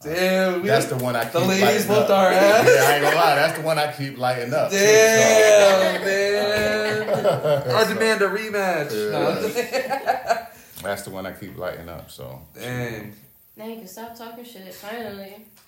[0.04, 2.18] Damn, we That's the one I keep the ladies lighting whooped up.
[2.20, 2.68] our ass.
[2.68, 3.36] Yeah, I ain't gonna lie.
[3.36, 4.70] That's the one I keep lighting up.
[4.72, 7.20] too, so- Damn, man.
[7.76, 9.56] I demand a rematch.
[9.56, 10.44] Yeah.
[10.88, 12.10] That's the one I keep lighting up.
[12.10, 12.62] So No.
[12.62, 13.14] Dang.
[13.58, 14.74] Now you can stop talking shit.
[14.74, 15.44] Finally.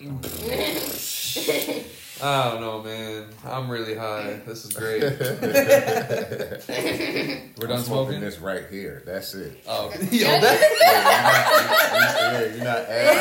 [2.22, 3.26] I don't know, man.
[3.44, 4.40] I'm really high.
[4.46, 5.02] This is great.
[5.02, 5.10] We're
[7.62, 8.20] I'm done smoking smoking.
[8.20, 9.02] this right here.
[9.04, 9.62] That's it.
[9.68, 10.58] Oh, yo, that.
[10.80, 13.20] Yeah, you're not, you- yeah,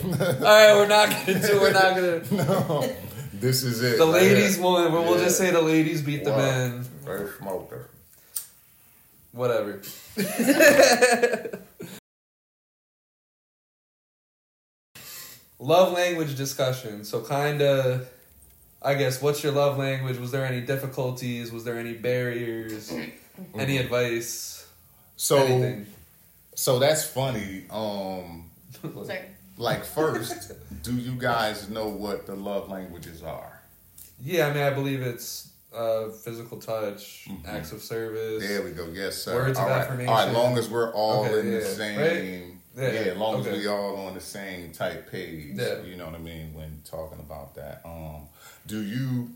[0.00, 0.42] you're not.
[0.42, 1.60] All right, we're not gonna do.
[1.60, 2.22] We're not gonna.
[2.32, 2.88] no,
[3.34, 3.98] this is it.
[3.98, 4.64] The ladies here.
[4.64, 5.24] won, but we'll Yeah.
[5.24, 6.36] just say the ladies beat the Wow.
[6.38, 6.84] men.
[7.04, 7.90] First smoker.
[9.36, 9.82] Whatever.
[15.58, 17.04] love language discussion.
[17.04, 18.08] So, kind of,
[18.80, 20.16] I guess, what's your love language?
[20.16, 21.52] Was there any difficulties?
[21.52, 22.90] Was there any barriers?
[23.54, 24.66] Any advice?
[25.16, 25.84] So, anything?
[26.54, 27.64] so that's funny.
[27.68, 28.50] Um,
[29.04, 29.20] Sorry.
[29.58, 33.60] like first, do you guys know what the love languages are?
[34.24, 37.46] Yeah, I mean, I believe it's uh, physical touch, Mhm.
[37.48, 38.42] acts of service.
[38.46, 38.86] There we go.
[38.92, 39.34] Yes, sir.
[39.34, 39.80] Words of all right.
[39.82, 40.08] affirmation.
[40.08, 40.32] All right.
[40.32, 41.98] Long as we're all Okay, in the same.
[41.98, 42.56] Right?
[42.76, 43.50] Yeah, Yeah, as long okay.
[43.50, 45.54] as we all on the same type page.
[45.56, 45.82] Yeah.
[45.82, 47.82] You know what I mean when talking about that.
[47.84, 48.28] Um,
[48.66, 49.30] do you?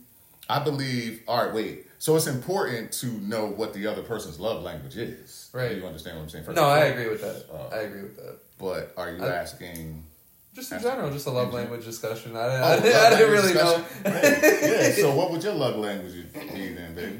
[0.48, 1.22] I believe.
[1.28, 1.54] All right.
[1.54, 1.86] Wait.
[1.98, 5.48] So it's important to know what the other person's love language is.
[5.52, 5.76] Right.
[5.76, 6.44] You understand what I'm saying?
[6.44, 7.44] First No, I agree with that.
[7.52, 8.38] Uh, I agree with that.
[8.58, 10.04] But are you I- asking?
[10.54, 12.34] Just in general, just a love language discussion.
[12.36, 13.84] I, didn't- Oh, I, didn't- I didn't language really know.
[14.02, 14.58] discussion?
[14.70, 14.90] yeah.
[14.92, 17.18] So what would your love language be then, baby?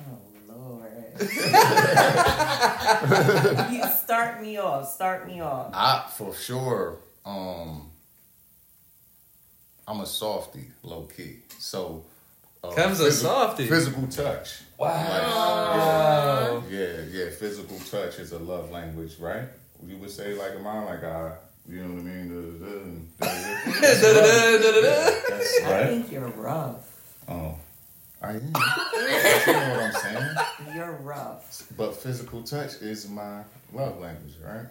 [0.00, 0.18] oh
[0.48, 1.20] lord.
[3.72, 4.88] you start me off.
[4.92, 5.70] Start me off.
[5.74, 6.98] I for sure.
[7.26, 7.90] Um,
[9.86, 11.36] I'm a softy, low key.
[11.58, 12.04] So.
[12.62, 13.66] Uh, Kem's a physi- softy.
[13.66, 14.60] Physical touch.
[14.78, 16.62] Wow.
[16.70, 17.30] Yeah, yeah.
[17.30, 19.44] Physical touch is a love language, right?
[19.86, 21.32] You would say like mine, like I,
[21.68, 23.08] you know what I mean?
[23.18, 24.04] That's
[25.64, 25.88] I right.
[25.88, 26.84] think you're rough.
[27.28, 27.56] Oh,
[28.22, 28.36] I am.
[28.36, 30.26] you know what I'm saying?
[30.74, 31.66] You're rough.
[31.76, 34.66] But physical touch is my love language, right?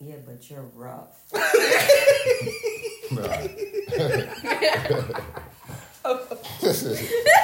[0.00, 1.20] Yeah, but you're rough.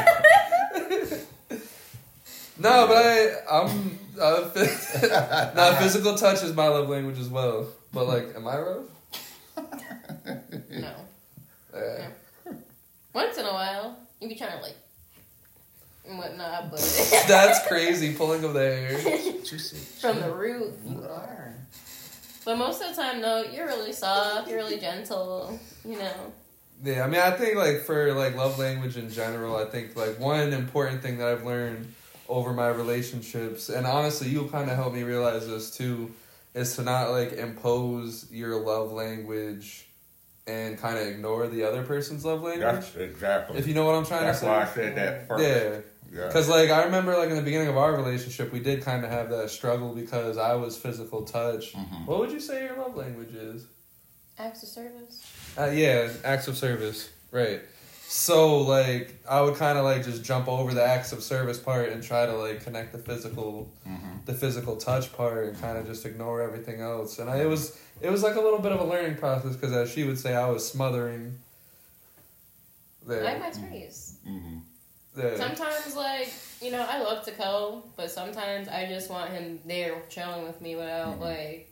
[2.56, 3.98] No, but I, I'm.
[4.20, 7.68] Uh, phys- no, physical touch is my love language as well.
[7.92, 8.84] But like, am I rough?
[10.70, 10.94] No.
[11.74, 12.08] Yeah.
[13.12, 14.76] Once in a while, you be trying to like
[16.06, 16.80] and whatnot, but
[17.28, 18.14] That's crazy.
[18.14, 18.98] Pulling of the hair.
[20.00, 20.74] from the root.
[20.86, 21.54] You are.
[22.44, 24.48] But most of the time, no, you're really soft.
[24.48, 25.58] You're really gentle.
[25.84, 26.32] You know.
[26.82, 30.18] Yeah, I mean, I think like for like love language in general, I think like
[30.18, 31.92] one important thing that I've learned
[32.34, 36.10] over my relationships, and honestly, you kind of helped me realize this too,
[36.52, 39.86] is to not like impose your love language
[40.48, 42.60] and kind of ignore the other person's love language.
[42.60, 43.56] That's exactly.
[43.56, 44.50] If you know what I'm trying That's to say.
[44.50, 45.44] That's why I said that first.
[45.44, 45.80] Yeah.
[46.12, 46.26] Yeah.
[46.26, 49.12] Because like I remember like in the beginning of our relationship, we did kind of
[49.12, 51.72] have that struggle because I was physical touch.
[51.72, 52.06] Mhm.
[52.06, 53.64] What would you say your love language is?
[54.40, 55.22] Acts of service.
[55.56, 57.10] Uh, yeah, acts of service.
[57.30, 57.62] Right.
[58.06, 61.88] So like I would kind of like just jump over the acts of service part
[61.90, 64.24] and try to like connect the physical, Mhm.
[64.26, 67.18] the physical touch part and kind of just ignore everything else.
[67.18, 69.72] And I, it was it was like a little bit of a learning process because
[69.72, 71.38] as she would say, I was smothering.
[73.06, 73.38] I like There.
[73.40, 74.14] my space.
[74.26, 74.62] Mhm.
[75.14, 75.36] there.
[75.36, 80.00] Sometimes, like you know, I love to cuddle, but sometimes I just want him there
[80.08, 81.68] chilling with me without like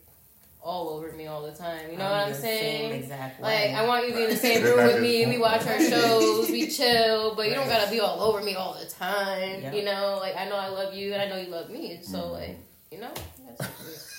[0.65, 1.91] all over me all the time.
[1.91, 2.93] You know what I'm saying?
[2.93, 3.43] Exactly.
[3.43, 3.71] Like.
[3.71, 5.27] I want you to be in the same room with me.
[5.27, 8.75] We watch our shows, we chill, but you don't gotta be all over me all
[8.79, 9.63] the time.
[9.63, 9.73] Yeah.
[9.73, 11.99] You know, like I know I love you and I know you love me.
[12.03, 12.33] So Mhm.
[12.33, 12.59] like,
[12.93, 13.13] you know,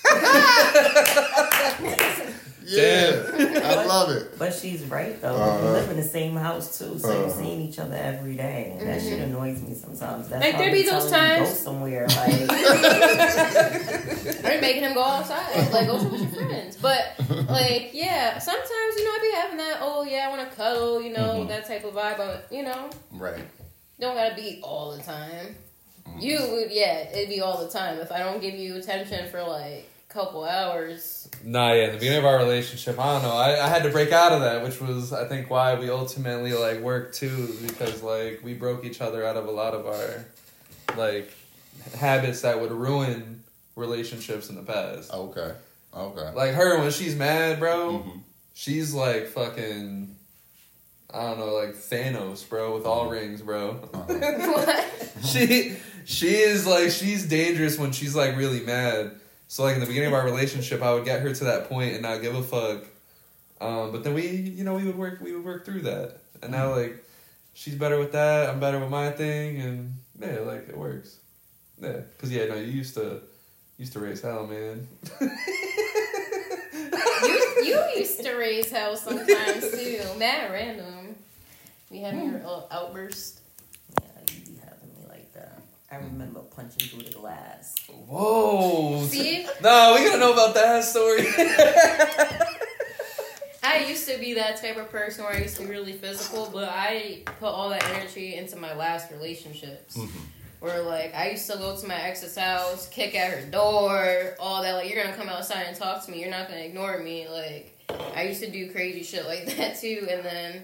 [2.66, 3.20] Yeah,
[3.62, 4.38] I love it.
[4.38, 5.34] But she's right though.
[5.36, 5.66] Uh-huh.
[5.66, 7.42] we live in the same house too, so you're Uh-huh.
[7.42, 8.74] seeing each other every day.
[8.78, 10.30] And that shit annoys me sometimes.
[10.30, 12.06] That's Like, there I be be those times- Go somewhere.
[12.08, 12.50] Like
[14.46, 15.70] I'm making him go outside.
[15.72, 16.33] Like go chill with your friends.
[16.84, 17.14] But
[17.48, 19.78] like, yeah, sometimes you know I be having that.
[19.80, 21.48] Oh yeah, I want to cuddle, you know, Mhm.
[21.48, 22.18] that type of vibe.
[22.18, 23.42] But you know, Right.
[23.98, 25.56] don't gotta be all the time.
[26.06, 26.18] Mm-hmm.
[26.20, 27.98] You would, yeah, it'd be all the time.
[27.98, 31.96] If I don't give you attention for like a couple hours, Nah, yeah, in the
[31.98, 33.34] beginning of our relationship, I don't know.
[33.36, 36.52] I, I had to break out of that, which was I think why we ultimately
[36.52, 40.26] like worked too, because like we broke each other out of a lot of our
[40.98, 41.32] like
[41.96, 43.42] habits that would ruin
[43.74, 45.10] relationships in the past.
[45.12, 45.52] Okay.
[45.96, 46.30] Okay.
[46.34, 48.20] Like her when she's mad, bro, Mhm.
[48.52, 50.16] she's like fucking
[51.12, 53.88] I don't know, like Thanos, bro, with all rings, bro.
[53.94, 54.04] Uh-huh.
[54.52, 55.12] what?
[55.24, 59.12] she she is like she's dangerous when she's like really mad.
[59.46, 61.92] So like in the beginning of our relationship, I would get her to that point
[61.92, 62.84] and not give a fuck.
[63.60, 66.18] Um, but then we, you know, we would work we would work through that.
[66.42, 67.04] And now like
[67.52, 71.16] she's better with that, I'm better with my thing, and yeah, like it works.
[71.80, 73.20] Yeah, cause yeah, no, you used to
[73.78, 74.86] used to raise hell, man.
[75.20, 75.28] you
[77.64, 80.00] you used to raise hell sometimes too.
[80.18, 81.16] Mad random.
[81.90, 83.40] We have your little outburst.
[84.00, 85.62] Yeah, you be having me like that.
[85.90, 87.74] I remember punching through the glass.
[88.08, 89.04] Whoa.
[89.06, 89.46] See?
[89.62, 91.26] No, we gotta know about that story.
[93.66, 96.50] I used to be that type of person where I used to be really physical,
[96.52, 99.96] but I put all that energy into my last relationships.
[99.96, 100.18] Mm-hmm.
[100.64, 104.62] Where like I used to go to my ex's house, kick at her door, all
[104.62, 104.72] that.
[104.72, 106.22] Like you're gonna come outside and talk to me.
[106.22, 107.28] You're not gonna ignore me.
[107.28, 107.78] Like
[108.16, 110.08] I used to do crazy shit like that too.
[110.10, 110.62] And then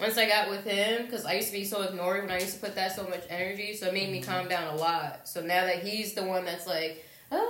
[0.00, 2.54] once I got with him, because I used to be so ignored when I used
[2.54, 5.28] to put that so much energy, so it made me calm down a lot.
[5.28, 7.46] So now that he's the one that's like, ah,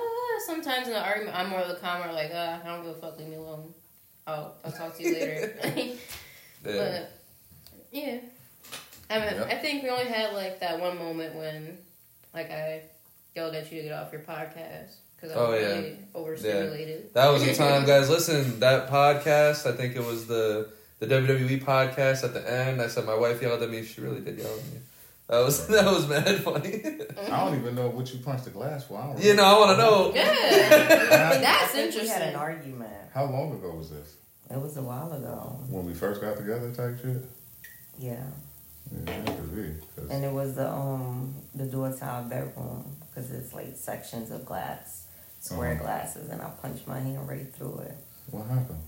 [0.48, 3.00] sometimes in the argument I'm more of the calmer, like, ah, I don't give a
[3.00, 3.72] fuck, leave me alone.
[4.26, 5.54] I'll I'll talk to you later.
[5.76, 5.94] yeah.
[6.64, 7.12] But
[7.92, 8.18] yeah,
[9.08, 9.46] I mean, Yep.
[9.52, 11.78] I think we only had like that one moment when,
[12.34, 12.82] like, I
[13.34, 15.66] yelled at you to get off your podcast because I Oh, was yeah.
[15.68, 17.14] really overstimulated.
[17.14, 18.10] That was the time, guys.
[18.10, 19.66] Listen, that podcast.
[19.72, 20.68] I think it was the
[20.98, 22.24] the WWE podcast.
[22.24, 23.84] At the end, I said my wife yelled at me.
[23.84, 24.80] She really did yell at me.
[25.28, 26.82] That was that was mad funny.
[27.30, 28.98] I don't even know what you punched the glass for.
[29.00, 30.12] I don't you know, I want to know.
[30.14, 32.36] Yeah, I that's think We had an interesting.
[32.36, 32.92] argument.
[33.14, 34.16] How long ago was this?
[34.50, 35.58] It was a while ago.
[35.70, 37.24] When we first got together, type shit.
[37.98, 38.22] Yeah.
[39.06, 39.74] Yeah, that could be.
[39.96, 44.30] 'cause- And it was the um the door to our bedroom because it's like sections
[44.30, 45.04] of glass,
[45.40, 45.82] square Uh-huh.
[45.84, 47.96] glasses, and I punched my hand right through it.
[48.30, 48.80] what happened?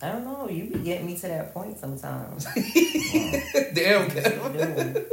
[0.00, 0.48] I don't know.
[0.48, 2.44] You be getting me to that point sometimes.
[3.74, 4.02] Damn.
[4.04, 4.52] You Kev.
[4.94, 5.04] do.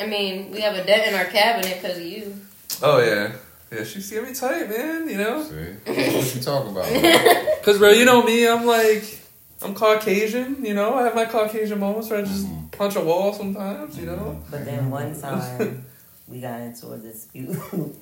[0.00, 2.34] I mean, we have a dent in our cabinet because of you.
[2.82, 3.32] Oh yeah,
[3.70, 3.84] yeah.
[3.84, 5.08] She's getting me tight, man.
[5.08, 5.54] You know, See,
[5.86, 6.86] what you talking about?
[7.62, 8.46] cause bro, you know me.
[8.48, 9.20] I'm like,
[9.62, 10.64] I'm Caucasian.
[10.64, 12.70] You know, I have my Caucasian moments where I just Mhm.
[12.72, 13.96] punch a wall sometimes.
[13.96, 14.40] You know.
[14.50, 15.84] But then one time
[16.28, 17.56] we got into a dispute,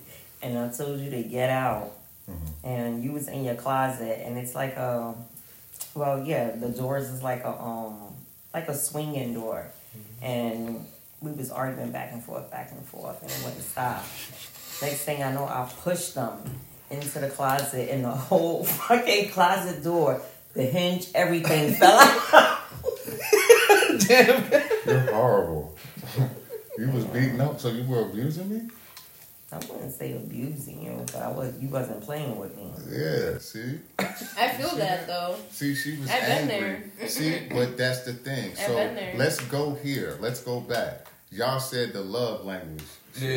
[0.43, 1.93] and I told you to get out,
[2.31, 2.35] Mhm.
[2.65, 5.15] and you was in your closet, and it's like a,
[5.95, 8.15] well, yeah, the doors is like a um
[8.55, 9.67] like a swinging door,
[10.21, 10.85] and
[11.21, 14.05] we was arguing back and forth, back and forth, and it wouldn't stop.
[14.83, 16.39] Next thing I know, I pushed them
[16.91, 20.21] into the closet, and the whole fucking closet door,
[20.55, 22.59] the hinge, everything fell out.
[24.07, 24.51] Damn.
[24.87, 25.77] You're horrible.
[26.79, 28.71] you was beating up, so you were abusing me.
[29.51, 32.71] I wouldn't say abusing you, but I was you wasn't playing with me.
[32.91, 33.37] Yeah.
[33.39, 35.37] See, I feel that though.
[35.51, 37.09] see, she was I've been angry.
[37.09, 38.53] See, but that's the thing.
[38.53, 39.15] I've So been there.
[39.17, 40.17] let's go here.
[40.21, 41.07] Let's go back.
[41.31, 42.83] Y'all said the love language.
[43.21, 43.29] Yeah.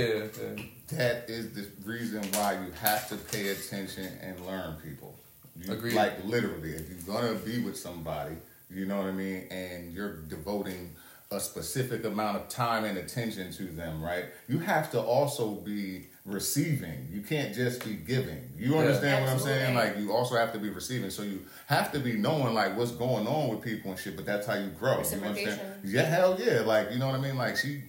[0.42, 0.64] yeah.
[0.92, 5.16] That is the reason why you have to pay attention and learn people.
[5.60, 5.94] You, Agreed.
[5.94, 8.36] Like literally, if you're gonna be with somebody,
[8.70, 10.96] you know what I mean, and you're devoting
[11.32, 14.26] a specific amount of time and attention to them, right?
[14.48, 17.08] You have to also be receiving.
[17.12, 18.50] You can't just be giving.
[18.58, 18.80] You Yeah.
[18.80, 19.76] understand what I'm saying?
[19.76, 21.10] Like you also have to be receiving.
[21.10, 24.16] So you have to be knowing like what's going on with people and shit.
[24.16, 24.98] But that's how you grow.
[25.04, 25.62] You understand?
[25.84, 26.62] Yeah, hell yeah.
[26.62, 27.38] Like you know what I mean?
[27.38, 27.82] Like she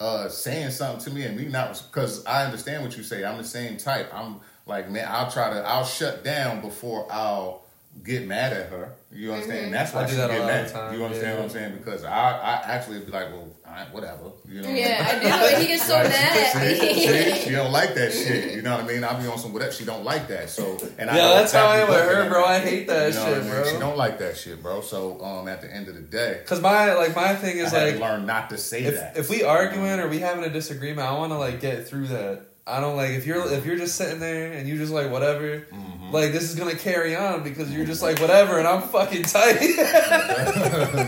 [0.00, 3.24] uh saying something to me and me not because I understand what you say.
[3.24, 4.12] I'm the same type.
[4.12, 7.62] I'm like man, I'll try to I'll shut down before I'll
[8.04, 8.94] get mad at her.
[9.14, 9.64] You understand?
[9.64, 9.72] Mm-hmm.
[9.72, 10.68] That's why I do she that a get mad.
[10.72, 11.36] time, you understand yeah.
[11.36, 11.72] what I'm saying?
[11.76, 14.30] Because I I actually be like, well, all right, whatever.
[14.48, 14.68] You know?
[14.70, 15.22] what Yeah, I mean?
[15.22, 15.28] do.
[15.28, 16.08] And he gets so Right.
[16.08, 18.54] mad at See, see, she don't like that shit.
[18.54, 19.04] You know what I mean?
[19.04, 19.72] I'll be on some whatever.
[19.72, 20.48] She don't like that.
[20.48, 22.42] So and I Yeah, know that's how I am with her, bro.
[22.42, 23.50] I hate that You know shit, I mean?
[23.50, 23.64] bro.
[23.72, 24.80] She don't like that shit, bro.
[24.80, 27.82] So um, at the end of the day, Cause my like my thing is had
[27.88, 29.18] like to learn not to say if that.
[29.18, 32.46] if we arguing or we having a disagreement, I want to like get through that.
[32.66, 35.66] I don't like if you're if you're just sitting there and you just like whatever,
[35.72, 36.12] Mm-hmm.
[36.12, 39.58] like this is gonna carry on because you're just like whatever, and I'm fucking tight.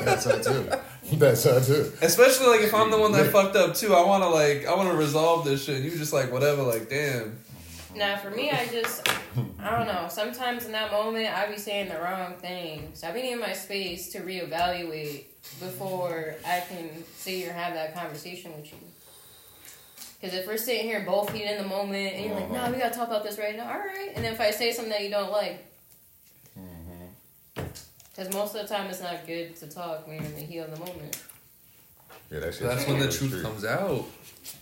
[0.05, 0.71] That's her too.
[1.17, 1.93] That's her too.
[2.03, 4.75] Especially like if I'm the one that fucked up too, I want to like I
[4.75, 5.77] want to resolve this shit.
[5.77, 7.39] And you just like whatever, like damn.
[7.95, 9.09] Now, for me, I just,
[9.61, 10.09] I don't know.
[10.11, 12.91] Sometimes in that moment, I be saying the wrong thing.
[12.95, 15.27] So I be needing my space to reevaluate
[15.61, 18.79] before I can sit here and have that conversation with you.
[20.25, 22.59] Because if we're sitting here both heated in the moment and you're like, no, we
[22.59, 22.79] uh-huh.
[22.79, 24.11] gotta talk about this right now, all right.
[24.15, 25.63] And then if I say something that you don't like,
[26.59, 27.63] mm-hmm.
[28.09, 30.61] because most of the time it's not good to talk when you're in the heat
[30.61, 31.23] of the moment.
[32.31, 34.07] Yeah, that shit's That's when the really truth comes out.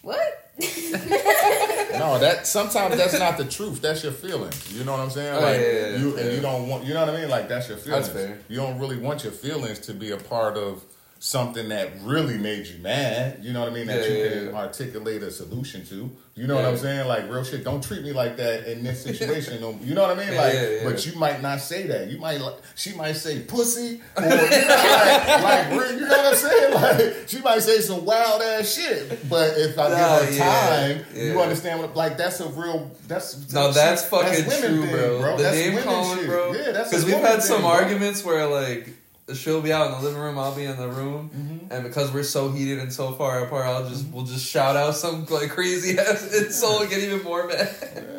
[0.03, 0.51] What?
[1.93, 3.83] No, that sometimes that's not the truth.
[3.83, 4.73] That's your feelings.
[4.73, 5.35] You know what I'm saying?
[5.37, 5.97] Oh, Like yeah, yeah, yeah.
[5.99, 6.85] you and you don't want.
[6.85, 7.29] You know what I mean?
[7.29, 8.09] Like that's your feelings.
[8.09, 8.39] That's fair.
[8.49, 10.83] You don't really want your feelings to be a part of
[11.25, 13.39] something that really made you mad.
[13.45, 13.87] You know what I mean?
[13.87, 14.55] That Yeah, you yeah, can yeah.
[14.57, 16.11] articulate a solution to.
[16.35, 17.07] You know what I'm saying?
[17.07, 17.63] Like real shit.
[17.63, 19.61] Don't treat me like that in this situation.
[19.61, 20.33] No- you know what I mean?
[20.33, 20.85] Yeah, Like, yeah, yeah.
[20.85, 22.09] but you might not say that.
[22.11, 22.41] You might.
[22.41, 26.73] like She might say pussy, or you know, like, like you know what I'm saying?
[26.83, 29.29] Like she might say some wild ass shit.
[29.31, 31.95] But if I Nah, give her yeah, time, you understand what?
[31.95, 32.91] Like that's a real.
[33.07, 35.37] That's No, that's fucking women true, thing, bro.
[35.37, 36.27] The That's name women calling, shit.
[36.27, 36.53] bro.
[36.55, 37.71] Yeah, that's because we've had some bro.
[37.71, 38.89] arguments where like
[39.35, 41.73] she'll be out in the living room, I'll be in the room, Mm-hmm.
[41.73, 44.95] and because we're so heated and so far apart, I'll just we'll just shout out
[44.97, 47.69] some like crazy ass insult and get even more mad.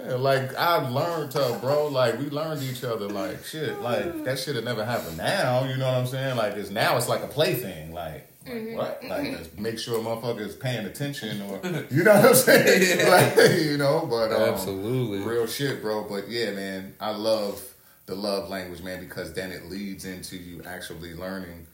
[0.07, 1.87] Yeah, like I learned her, bro.
[1.87, 3.07] Like we learned each other.
[3.09, 3.81] Like shit.
[3.81, 5.17] Like that should have never happened.
[5.17, 6.35] Now, you know what I'm saying?
[6.37, 7.93] Like it's now it's like a plaything.
[7.93, 8.29] Like.
[8.45, 9.01] Like what?
[9.07, 12.99] Like let's make sure motherfuckers paying attention, or you know what I'm saying?
[12.99, 13.09] Yeah.
[13.37, 15.19] Like you know, but um, Absolutely.
[15.19, 16.03] real shit, bro.
[16.09, 17.63] But yeah, man, I love
[18.05, 21.67] the love language, man, because then it leads into you actually learning.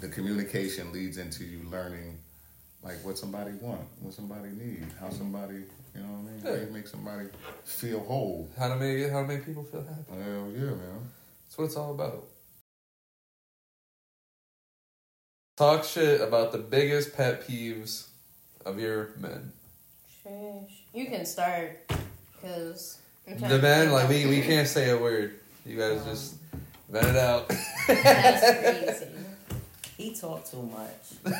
[0.00, 2.18] The communication leads into you learning,
[2.82, 5.16] like what somebody want, what somebody need, how mm-hmm.
[5.16, 5.54] somebody,
[5.94, 7.28] you know what I mean, how you make somebody
[7.64, 8.48] feel whole.
[8.58, 10.22] How to make how to make people feel happy.
[10.22, 11.10] Hell yeah, man.
[11.44, 12.24] That's what it's all about.
[15.56, 18.08] Talk shit about the biggest pet peeves
[18.66, 19.52] of your men.
[20.22, 20.70] Trish.
[20.92, 21.90] You can start,
[22.32, 22.98] because.
[23.26, 25.40] The men, like we we can't say a word.
[25.66, 26.36] You guys just
[26.88, 27.48] vent it out.
[27.88, 29.06] That's crazy.
[29.98, 31.24] He talk too much.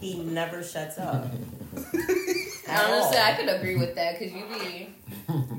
[0.00, 1.26] he never shuts up.
[1.30, 1.44] He
[1.78, 2.46] never shuts up.
[2.68, 3.18] Honestly.
[3.18, 4.88] I could agree with that because you be.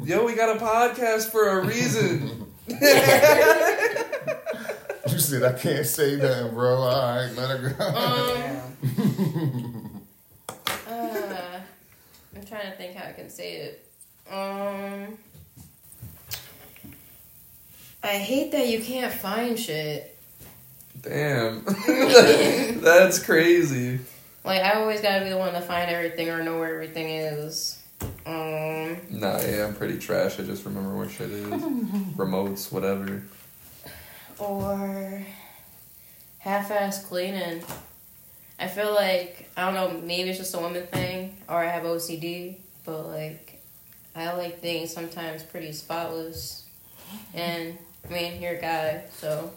[0.04, 2.48] Yo, we got a podcast for a reason.
[5.12, 6.76] You said I can't say nothing, bro.
[6.78, 7.86] All right, let her go.
[7.86, 10.02] Um,
[10.88, 11.60] uh,
[12.36, 13.91] I'm trying to think how I can say it.
[14.30, 15.18] Um,
[18.04, 20.18] I hate that you can't find shit.
[21.02, 21.64] Damn,
[22.82, 24.00] that's crazy.
[24.44, 27.82] Like I always gotta be the one to find everything or know where everything is.
[28.26, 30.40] Um, Nah, yeah, I'm pretty trash.
[30.40, 31.46] I just remember where shit is.
[32.16, 33.22] Remotes, whatever.
[34.40, 35.24] or
[36.40, 37.64] half-ass cleaning.
[38.60, 40.02] I feel like I don't know.
[40.06, 42.58] Maybe it's just a woman thing, or I have OCD.
[42.86, 43.51] But like,
[44.16, 46.66] I like things sometimes pretty spotless.
[47.34, 47.78] And
[48.10, 49.52] I mean, you're a guy, so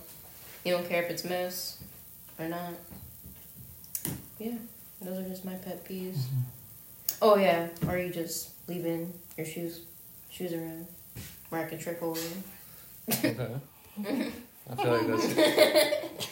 [0.64, 1.82] you don't care if it's mess
[2.38, 2.74] or not.
[4.38, 4.56] Yeah,
[5.00, 6.16] those are just my pet peeves.
[6.16, 6.40] Mm-hmm.
[7.22, 9.82] Oh yeah, or you just leaving your shoes
[10.30, 10.86] shoes around
[11.48, 12.20] where I can trip over.
[13.08, 13.36] Okay.
[14.70, 15.34] I feel like that's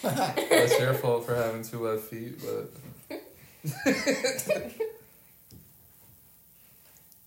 [0.50, 3.22] that's your fault for having two left feet, but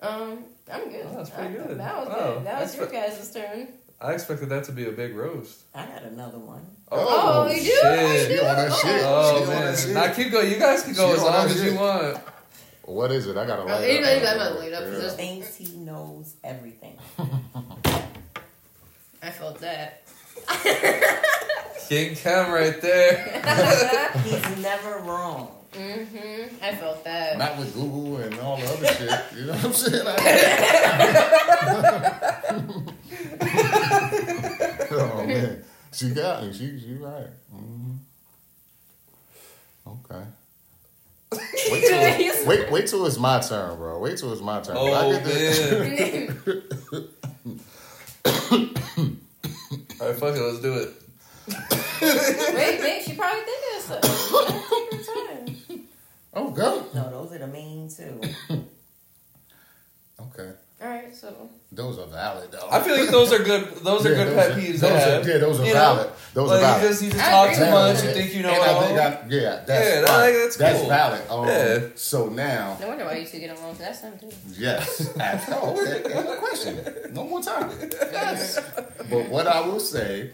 [0.07, 1.05] Um, I'm good.
[1.09, 1.79] Oh, that's pretty I- good.
[1.79, 2.33] That was Wow.
[2.35, 2.45] good.
[2.45, 3.67] That was your That's guys' turn.
[4.01, 5.61] I expected that to be a big roast.
[5.73, 6.65] I got another one.
[6.91, 7.71] Oh, you do?
[7.83, 8.27] Oh, you shit.
[8.29, 8.35] do?
[8.35, 9.01] She on that shit.
[9.05, 9.89] Oh on man, shit.
[9.93, 10.51] now keep going.
[10.51, 12.17] You guys can go She as long that as you want.
[12.83, 13.37] What is it?
[13.37, 14.03] I gotta light you up.
[14.03, 14.97] know you gotta light up for Yeah.
[14.99, 15.15] this.
[15.15, 16.97] Thinks he knows everything.
[19.23, 20.03] I felt that.
[21.87, 24.11] King Kem right there.
[24.23, 25.51] He's never wrong.
[25.75, 26.63] Mm-hmm.
[26.63, 27.37] I felt that.
[27.37, 29.09] Not with Google and all the other shit.
[29.37, 30.05] You know what I'm saying?
[34.91, 36.53] oh man, she got me.
[36.53, 37.27] She she right.
[37.51, 37.93] hmm
[39.87, 40.23] Okay.
[41.71, 43.99] Wait till, wait, wait till it's my turn, bro.
[43.99, 44.75] Wait till it's my turn.
[44.75, 46.69] When I Oh get this- man.
[50.01, 50.41] All right, fuck it.
[50.41, 50.89] Let's do it.
[52.01, 53.03] Wait, wait.
[53.05, 54.11] She probably thinking of something.
[54.69, 55.45] Take her time.
[56.35, 56.85] Oh, go.
[56.93, 58.21] No, those are the main two.
[60.19, 60.51] Okay.
[60.81, 62.67] All right, so Those are valid, though.
[62.71, 63.65] I feel like those are good.
[63.83, 65.27] Those are Yeah, good those pet are- peeves those to are- have.
[65.27, 65.79] yeah, those are You know?
[65.79, 66.09] valid.
[66.33, 66.81] Those like are valid.
[66.83, 67.97] you just you just talk too much.
[67.97, 68.05] that.
[68.05, 70.33] You think you know and it I think I, yeah, that's Yeah, that- right.
[70.33, 70.87] that's that's cool.
[70.87, 71.21] valid.
[71.29, 71.79] Um, Yeah.
[71.95, 73.71] So now, no wonder why you two get along.
[73.71, 74.29] 'cause That's them too.
[74.57, 76.79] yes, ask, oh, okay, no question,
[77.11, 77.71] no more time.
[78.11, 78.59] Yes,
[79.09, 80.31] but what I will say,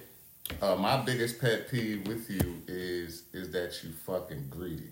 [0.62, 4.90] uh, my biggest pet peeve with you is is that you fucking greedy.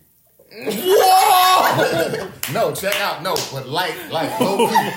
[0.52, 2.30] Whoa!
[2.54, 3.22] No, check out.
[3.24, 4.89] No, but like, like, low key.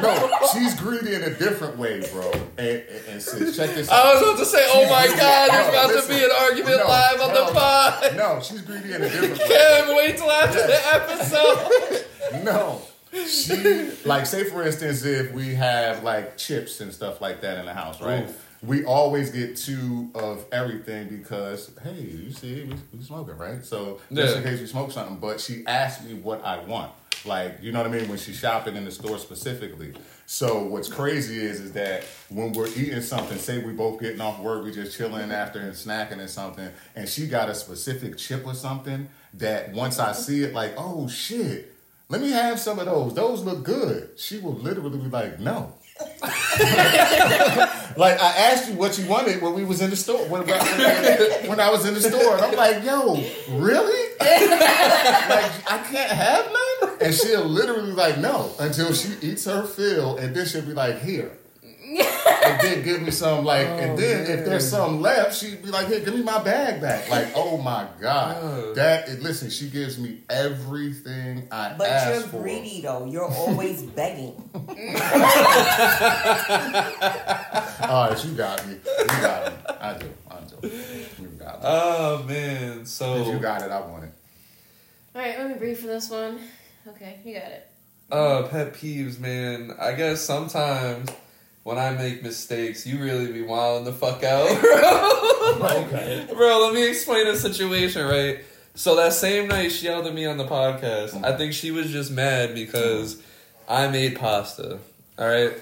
[0.00, 2.30] No, she's greedy in a different way, bro.
[2.32, 4.06] And, and, and sis, check this out.
[4.06, 5.62] I was about to say, oh my She's god, greedy.
[5.62, 6.10] there's No, about listen.
[6.14, 7.58] to be an argument No, live on hell the no.
[7.58, 8.16] pod.
[8.16, 9.46] No, she's greedy in a different way.
[9.48, 12.44] Can't wait till after the episode.
[12.44, 12.80] No.
[13.26, 17.64] She like say for instance if we have like chips and stuff like that in
[17.64, 18.24] the house, right?
[18.24, 18.45] Oof.
[18.62, 23.64] We always get two of everything because hey, you see, we, we smoking, right?
[23.64, 24.38] So just Yeah.
[24.42, 26.92] in case we smoke something, but she asked me what I want.
[27.24, 28.08] Like, you know what I mean?
[28.08, 29.92] When she's shopping in the store specifically.
[30.26, 34.38] So what's crazy is is that when we're eating something, say we both getting off
[34.40, 38.46] work, we just chilling after and snacking and something, and she got a specific chip
[38.46, 41.72] or something that once I see it, like, oh shit,
[42.08, 43.14] let me have some of those.
[43.14, 44.10] Those look good.
[44.16, 45.72] She will literally be like, no.
[47.96, 51.48] like I asked you what you wanted when we was in the store when, when,
[51.48, 53.14] when I was in the store and I'm like, yo,
[53.50, 54.10] really?
[54.20, 56.96] like I can't have none?
[57.00, 61.00] And she'll literally like, no, until she eats her fill and then she'll be like,
[61.00, 61.32] here.
[61.98, 65.86] And then give me some like and then if there's some left, she'd be like,
[65.88, 67.08] "Hey, give me my bag back.
[67.10, 68.36] Like, oh my God.
[68.42, 68.74] Oh.
[68.74, 72.42] That listen, she gives me everything I But ask you're for.
[72.42, 73.06] greedy though.
[73.06, 74.34] You're always begging.
[74.54, 74.62] All
[78.10, 78.74] right, you got me.
[78.74, 79.58] You got me.
[79.80, 80.08] I do.
[80.30, 80.68] I do.
[81.22, 81.60] You got me.
[81.62, 84.12] Oh man, if so you got it, I want it.
[85.14, 86.38] All right, let me breathe for this one.
[86.88, 87.66] Okay, you got it.
[88.10, 89.72] uh pet peeves, man.
[89.80, 91.08] I guess sometimes
[91.66, 95.82] when I make mistakes, you really be wilding the fuck out, bro.
[95.82, 96.24] Okay.
[96.32, 98.38] Bro, let me explain the situation, right?
[98.76, 101.24] So that same night she yelled at me on the podcast.
[101.24, 103.20] I think she was just mad because
[103.68, 104.78] I made pasta.
[105.18, 105.54] All right.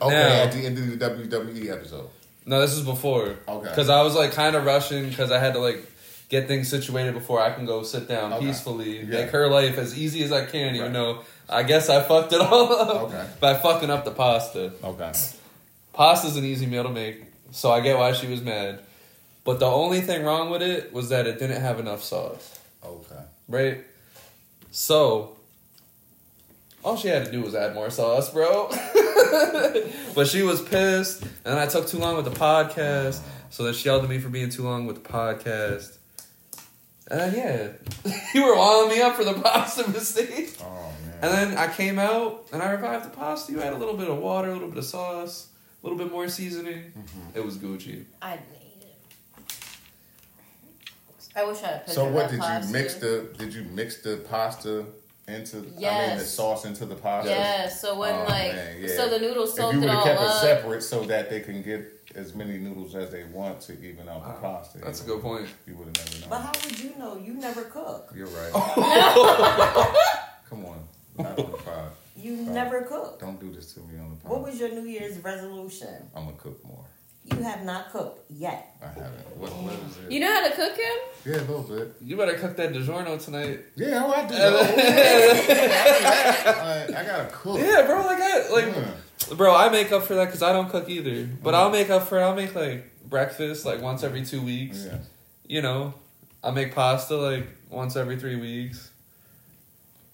[0.00, 2.08] Okay, Now- at the end of the WWE episode.
[2.46, 3.36] No, this is before.
[3.46, 3.68] Okay.
[3.68, 5.86] Because I was like kind of rushing because I had to like
[6.30, 8.46] get things situated before I can go sit down Okay.
[8.46, 9.04] peacefully, Yeah.
[9.20, 10.92] make her life as easy as I can, even Right.
[10.94, 11.18] though
[11.50, 13.26] I guess I fucked it all up Okay.
[13.40, 14.72] by fucking up the pasta.
[14.84, 15.12] Okay.
[15.92, 18.80] Pasta's an easy meal to make, so I get why she was mad.
[19.44, 23.22] But the only thing wrong with it was that it didn't have enough sauce, Okay.
[23.48, 23.78] right?
[24.70, 25.36] So
[26.84, 28.68] all she had to do was add more sauce, bro.
[30.14, 33.20] but she was pissed, and I took too long with the podcast,
[33.50, 35.96] so then she yelled at me for being too long with the podcast.
[37.10, 37.34] And then,
[38.04, 40.54] yeah, you were walling me up for the pasta mistake.
[40.62, 40.89] Oh.
[41.22, 43.52] And then I came out and I revived the pasta.
[43.52, 45.48] You had a little bit of water, a little bit of sauce,
[45.82, 46.92] a little bit more seasoning.
[46.98, 47.38] Mm-hmm.
[47.38, 48.04] It was Gucci.
[48.22, 49.56] I didn't eat it.
[51.36, 52.66] I wish I had a So what that did pasta.
[52.66, 53.28] you mix the?
[53.38, 54.86] Did you mix the pasta
[55.28, 55.58] into?
[55.58, 55.60] I
[56.08, 57.30] mean the sauce into the pasta.
[57.30, 58.96] Yeah, so when Oh, like man, yeah.
[58.96, 61.40] so the noodles If you it would have all kept it separate so that they
[61.40, 64.78] can get as many noodles as they want to even out the pasta.
[64.78, 65.46] That's a you good point.
[65.66, 66.30] You would have never known.
[66.30, 67.16] But how would you know?
[67.16, 68.10] You never cook.
[68.16, 68.52] You're right.
[70.50, 70.82] Come on,
[71.22, 71.90] not on the pod.
[72.16, 73.18] You never cook.
[73.20, 74.30] Don't do this to me on the pod.
[74.32, 75.88] What was your New Year's resolution?
[76.14, 76.84] I'm gonna cook more.
[77.24, 78.74] You have not cooked yet.
[78.82, 79.36] I haven't.
[79.36, 80.10] What, what is it?
[80.10, 80.98] You know how to cook him?
[81.26, 81.94] yeah, a little bit.
[82.02, 83.60] You better cook that DiGiorno tonight.
[83.76, 84.34] Yeah, oh, I do.
[85.70, 86.46] that.
[86.46, 87.58] I, I gotta cook.
[87.58, 88.04] Yeah, bro.
[88.06, 89.34] Like I like, Yeah.
[89.36, 89.54] bro.
[89.54, 91.28] I make up for that because I don't cook either.
[91.42, 92.18] But I'll make up for.
[92.18, 92.22] it.
[92.22, 94.86] I'll make like breakfast like once every two weeks.
[94.86, 94.98] Yeah.
[95.46, 95.94] You know,
[96.42, 98.89] I'll make pasta like once every three weeks.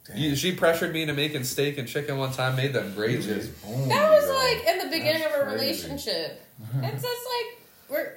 [0.08, 0.16] Damn.
[0.18, 2.56] You, she pressured me into making steak and chicken one time.
[2.56, 3.12] Made them great.
[3.12, 4.34] You just boom, That was yo.
[4.34, 5.64] like in the beginning That's of our crazy.
[5.88, 6.42] relationship.
[6.82, 8.12] It's just like we're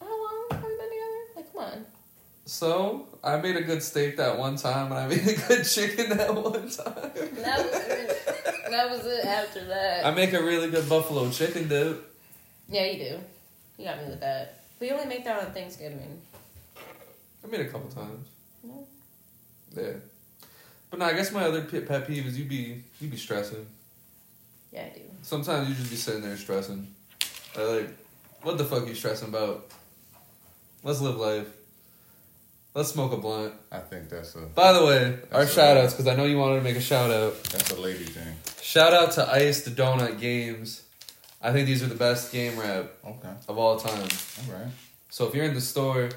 [0.00, 1.36] how long have we been together?
[1.36, 1.86] Like come on.
[2.46, 6.16] So I made a good steak that one time, and I made a good chicken
[6.16, 7.10] that one time.
[7.36, 8.70] That was it.
[8.70, 10.04] that was it after that.
[10.04, 12.12] I make a really good buffalo chicken dip.
[12.68, 13.20] yeah, you do.
[13.78, 14.60] You got me with that.
[14.80, 16.20] We only make that on Thanksgiving.
[17.44, 18.28] I made a couple times.
[18.64, 18.86] No.
[19.76, 19.92] Yeah,
[20.90, 23.66] but no, I guess my other pet pet peeve is you be you be stressing.
[24.72, 25.00] Yeah, I do.
[25.22, 26.86] Sometimes you just be sitting there stressing.
[27.56, 27.88] Like,
[28.42, 29.66] what the fuck you stressing about?
[30.82, 31.46] Let's live life.
[32.74, 33.52] Let's smoke a blunt.
[33.72, 36.38] I think that's a By the way, our That's shout outs, because I know you
[36.38, 37.42] wanted to make a shout out.
[37.44, 38.36] that's a lady thing.
[38.62, 40.82] Shout out to Ice the Donut Games.
[41.42, 43.98] I think these are the best game rap Okay, of all time.
[44.48, 44.70] all right.
[45.08, 46.10] So if you're in the store,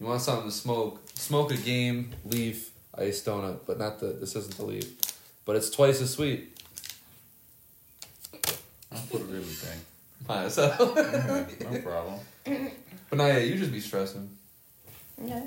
[0.00, 4.36] you want something to smoke, smoke a game leaf ice donut, but not the this
[4.36, 4.92] isn't the leaf.
[5.44, 6.56] But it's twice as sweet.
[8.92, 9.80] I'll put it in the thing.
[10.26, 10.68] Fine, so
[11.60, 12.20] no problem.
[12.44, 14.28] But no, yeah, you just be stressing.
[15.22, 15.42] Okay.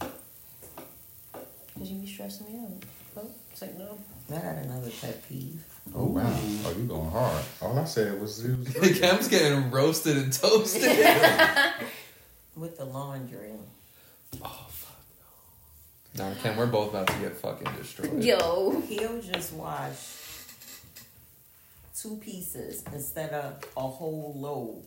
[0.00, 2.82] Cause you be stressing me out.
[3.16, 3.98] Oh, it's like no.
[4.30, 5.64] I got another pet peeve.
[5.94, 6.22] Oh wow.
[6.26, 7.42] Oh, you going hard.
[7.62, 9.00] All I said was it was good.
[9.00, 10.82] Kem's getting roasted and toasted.
[12.56, 13.52] With the laundry.
[14.42, 14.99] oh fuck.
[16.18, 18.22] Nah, Kem, we're both about to get fucking destroyed.
[18.22, 18.80] Yo.
[18.88, 20.16] He'll just wash
[22.00, 24.82] two pieces instead of a whole load.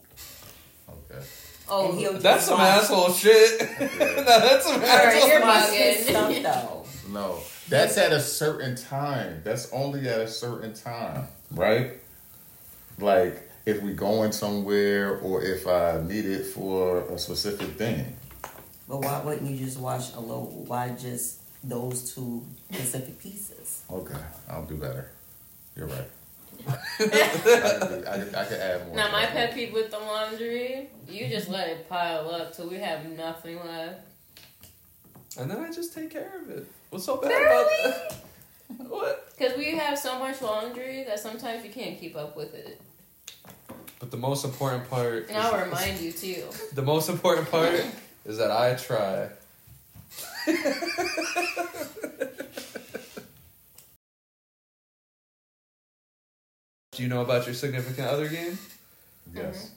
[0.89, 1.23] Okay.
[1.69, 3.61] Oh, And he'll That's just some wash- asshole shit.
[3.61, 3.87] no,
[4.25, 5.77] that's some right, asshole you're wash bugging.
[5.95, 6.85] his stuff though.
[7.13, 9.41] No, that's at a certain time.
[9.45, 11.93] That's only at a certain time, right?
[12.99, 18.17] Like if we going somewhere or if I need it for a specific thing.
[18.87, 20.67] But why wouldn't you just wash a load?
[20.67, 23.83] Why just those two specific pieces?
[23.89, 24.19] Okay,
[24.49, 25.09] I'll do better.
[25.75, 26.09] You're right.
[26.67, 28.95] I, could, I, I could add more.
[28.95, 32.77] Now my pet peeve with the laundry, you just let it pile up till we
[32.77, 34.01] have nothing left.
[35.37, 36.67] And then I just take care of it.
[36.89, 38.15] What's so bad about that?
[38.87, 39.35] What?
[39.37, 42.81] Because we have so much laundry that sometimes you can't keep up with it.
[43.99, 45.27] But the most important part.
[45.29, 46.43] And I'll remind you too.
[46.73, 47.85] The most important part
[48.25, 49.29] is that I try.
[56.91, 58.57] Do you know about your significant other game?
[59.33, 59.71] Yes.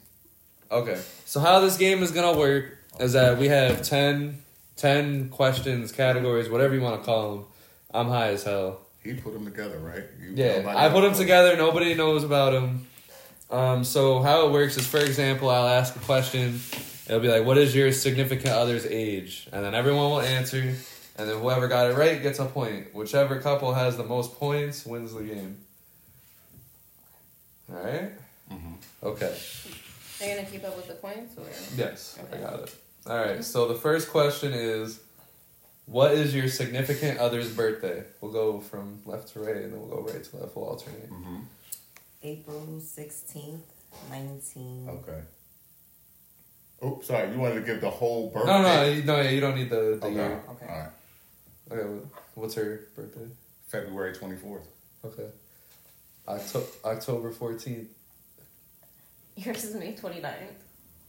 [0.71, 1.01] Okay.
[1.25, 4.37] So how this game is gonna work is that we have 10,
[4.75, 7.45] 10 questions, categories, whatever you want to call them.
[7.93, 8.81] I'm high as hell.
[9.03, 10.03] He put them together, right?
[10.21, 11.55] You, Yeah, I put them together.
[11.55, 12.85] Nobody knows about them.
[13.49, 16.59] Um, so how it works is, for example, I'll ask a question.
[17.07, 21.29] It'll be like, "What is your significant other's age?" And then everyone will answer, and
[21.29, 22.93] then whoever got it right gets a point.
[22.93, 25.57] Whichever couple has the most points wins the game.
[27.71, 28.11] All right.
[28.51, 28.75] Mhm.
[29.03, 29.37] Okay.
[30.21, 31.43] Are you gonna keep up with the points or?
[31.75, 32.75] Yes, I got it.
[33.05, 33.43] All right.
[33.43, 34.99] So the first question is,
[35.85, 39.97] "What is your significant other's birthday?" We'll go from left to right, and then we'll
[39.97, 40.55] go right to left.
[40.55, 41.09] We'll alternate.
[41.09, 41.43] Mhm.
[42.23, 43.63] April sixteenth,
[44.09, 44.87] nineteen.
[44.89, 45.21] Okay.
[46.81, 47.31] Oh, sorry.
[47.31, 48.47] You wanted to give the whole birthday?
[48.51, 50.13] No, no, you, no, you don't need the, the Okay.
[50.13, 50.41] year.
[50.51, 50.65] Okay.
[50.67, 50.89] right.
[51.71, 53.27] Okay, wh- what's her birthday?
[53.67, 54.65] February twenty fourth.
[55.03, 55.27] Okay,
[56.27, 57.89] Octo- October fourteenth.
[59.35, 60.33] Yours is May 29th.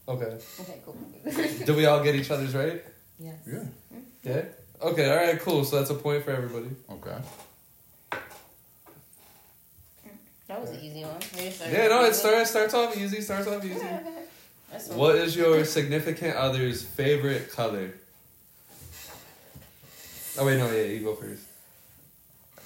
[0.08, 0.96] Okay, Okay, cool.
[1.24, 2.82] did we all get each other's right?
[3.20, 3.36] Yes.
[3.46, 3.62] Yeah.
[4.22, 4.42] Yeah.
[4.82, 5.64] Okay, all right, cool.
[5.64, 6.70] So that's a point for everybody.
[6.90, 7.16] Okay.
[10.48, 11.18] that was an easy one.
[11.36, 13.20] Maybe start Yeah, no, with it starts starts off easy.
[13.20, 13.74] Starts off easy.
[13.74, 13.84] easy.
[13.84, 14.22] Okay, okay.
[14.70, 14.88] That's.
[14.88, 17.94] What is your significant other's favorite color?
[20.38, 21.42] Oh wait, no, yeah, you go first.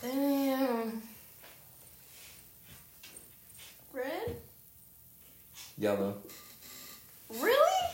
[0.02, 1.00] Damn.
[3.94, 4.36] Red?
[5.78, 6.16] Yellow.
[7.40, 7.86] Really?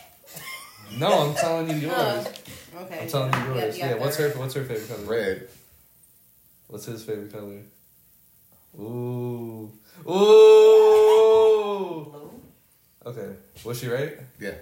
[0.97, 2.27] No, I'm telling you yours.
[2.77, 2.99] Oh, okay.
[3.01, 3.77] I'm telling you yours.
[3.79, 5.03] yep, Yeah, what's her what's her favorite color?
[5.05, 5.47] Red.
[6.67, 7.61] What's his favorite color?
[8.79, 9.71] Ooh.
[10.07, 10.91] Ooh.
[13.03, 13.11] Blue.
[13.11, 13.35] Okay.
[13.63, 14.17] Was she right?
[14.39, 14.55] Yeah.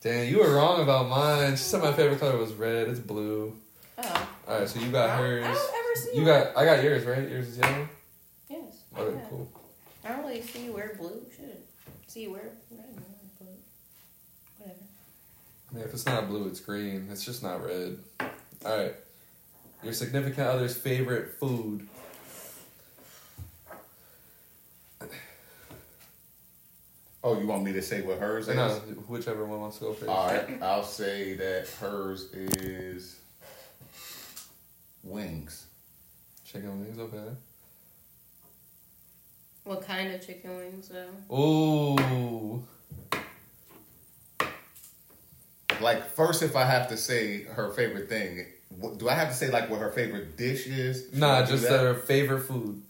[0.00, 1.52] Damn, you were wrong about mine.
[1.52, 2.88] She said my favorite color was red.
[2.88, 3.56] It's blue.
[3.98, 4.28] Oh.
[4.48, 5.44] Alright, so you got I hers.
[5.44, 7.28] I don't ever see You got I got yours, right?
[7.28, 7.88] Yours is yellow?
[8.50, 8.82] Yes.
[8.96, 9.24] Oh, okay, yeah.
[9.28, 9.52] cool.
[10.04, 11.24] I don't really see you wear blue.
[11.36, 11.56] Should
[12.08, 12.96] see you wear red,
[13.38, 13.46] but
[14.58, 14.78] whatever.
[15.74, 17.08] Yeah, if it's not blue, it's green.
[17.10, 17.98] It's just not red.
[18.64, 18.94] Alright.
[19.84, 21.88] Your significant other's favorite food.
[27.24, 28.56] Oh, you want me to say what hers is?
[28.56, 28.68] No,
[29.06, 30.10] whichever one wants to go first.
[30.10, 30.60] All right.
[30.62, 33.16] I'll say that hers is
[35.04, 35.66] wings.
[36.44, 37.28] Chicken wings, okay.
[39.64, 41.34] What kind of chicken wings though?
[41.34, 42.64] Ooh.
[45.80, 48.46] Like first, if I have to say her favorite thing,
[48.96, 51.08] do I have to say like what her favorite dish is?
[51.10, 51.70] Should Nah, just that?
[51.70, 52.82] their favorite food.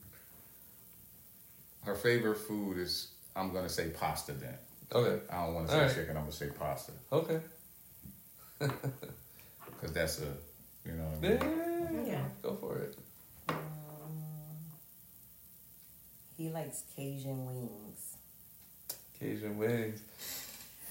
[1.84, 3.08] her favorite food is.
[3.36, 4.54] I'm gonna say pasta then.
[4.92, 5.22] Okay.
[5.30, 5.94] I don't want to say Alright.
[5.96, 6.16] chicken.
[6.16, 7.40] I'm gonna say pasta Okay.
[8.58, 10.26] because that's a,
[10.86, 11.04] you know.
[11.18, 11.90] What I Yeah.
[11.90, 12.06] mean?
[12.06, 12.22] Yeah.
[12.42, 12.96] Go for it.
[13.48, 13.56] Um,
[16.36, 18.16] he likes Cajun wings.
[19.18, 20.00] Cajun wings.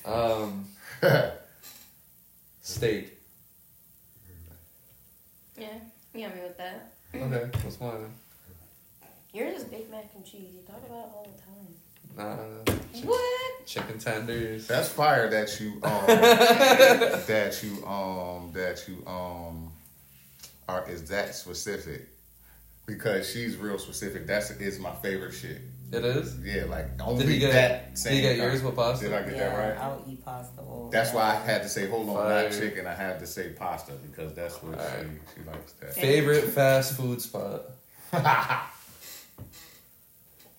[0.06, 0.68] Um,
[2.62, 3.18] steak.
[5.58, 5.68] Yeah,
[6.16, 6.94] you got me with that.
[7.14, 8.14] Okay, what's mine?
[9.34, 10.50] Yours is Big Mac and cheese.
[10.56, 11.76] You talk about it all the time.
[12.18, 12.36] Nah,
[12.66, 13.66] chi- What?
[13.66, 14.68] chicken tenders.
[14.68, 19.72] That's fire that you um that you um that you um
[20.68, 22.08] are is that specific
[22.86, 24.28] because she's real specific.
[24.28, 25.60] That's is my favorite shit.
[25.92, 26.38] It is.
[26.40, 27.52] Yeah, like only Did he get?
[27.52, 27.96] that.
[27.96, 28.50] Did he get kind.
[28.52, 29.06] yours with pasta?
[29.10, 29.78] Did I get yeah, that right?
[29.84, 30.62] I'll eat pasta.
[30.62, 31.18] all That's day.
[31.18, 32.44] why I had to say hold on, Fire.
[32.44, 32.88] not chicken.
[32.88, 35.06] I had to say pasta because that's what Alright.
[35.36, 35.74] she she likes.
[35.74, 35.94] That.
[35.94, 37.64] Favorite fast food spot.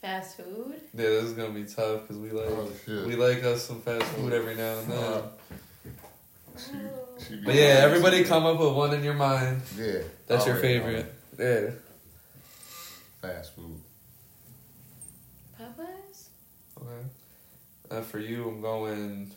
[0.03, 0.75] Fast food?
[0.95, 3.07] Yeah, this is gonna be tough because we like Oh, shit.
[3.07, 4.99] we like us some fast food every now and then.
[4.99, 5.23] Uh,
[6.59, 6.73] She,
[7.25, 9.63] she But yeah, everybody come up with one in your mind.
[9.79, 10.85] Yeah, That's your already know.
[10.85, 11.15] favorite.
[11.39, 11.71] Yeah.
[13.23, 13.81] Fast food.
[15.59, 16.27] Popeyes?
[16.77, 17.07] Okay.
[17.93, 19.31] Uh, for you, I'm going.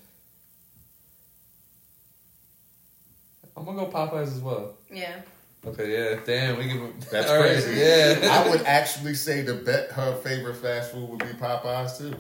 [3.56, 4.74] I'm gonna go Popeyes as well.
[4.92, 5.22] Yeah.
[5.68, 6.20] Okay, yeah.
[6.26, 6.94] Damn, we can.
[7.12, 7.80] That's All right, crazy.
[7.80, 8.30] Yeah.
[8.46, 12.14] I would actually say the bet her favorite fast food would be Popeyes too.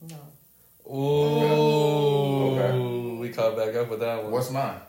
[0.00, 0.16] No.
[0.94, 3.18] Ooh, Okay.
[3.20, 4.32] we caught back up with that one.
[4.32, 4.80] What's mine?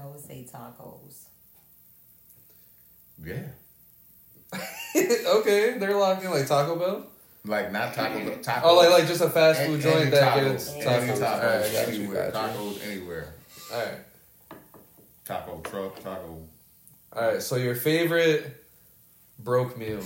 [0.00, 1.24] I would say tacos.
[3.24, 3.42] Yeah,
[4.96, 7.06] okay, they're locking like Taco Bell.
[7.44, 8.36] like not Taco Bell.
[8.38, 8.60] Tacos.
[8.62, 10.52] Oh, like like just a fast Any- food joint any that tacos.
[10.52, 11.18] gets Any tacos.
[11.18, 12.30] tacos, All right, I got you, anywhere.
[12.32, 13.34] Tacos anywhere.
[13.72, 13.98] All right,
[15.24, 16.40] Taco truck, taco.
[17.12, 17.42] all right.
[17.42, 18.64] So your favorite
[19.38, 20.00] broke meal?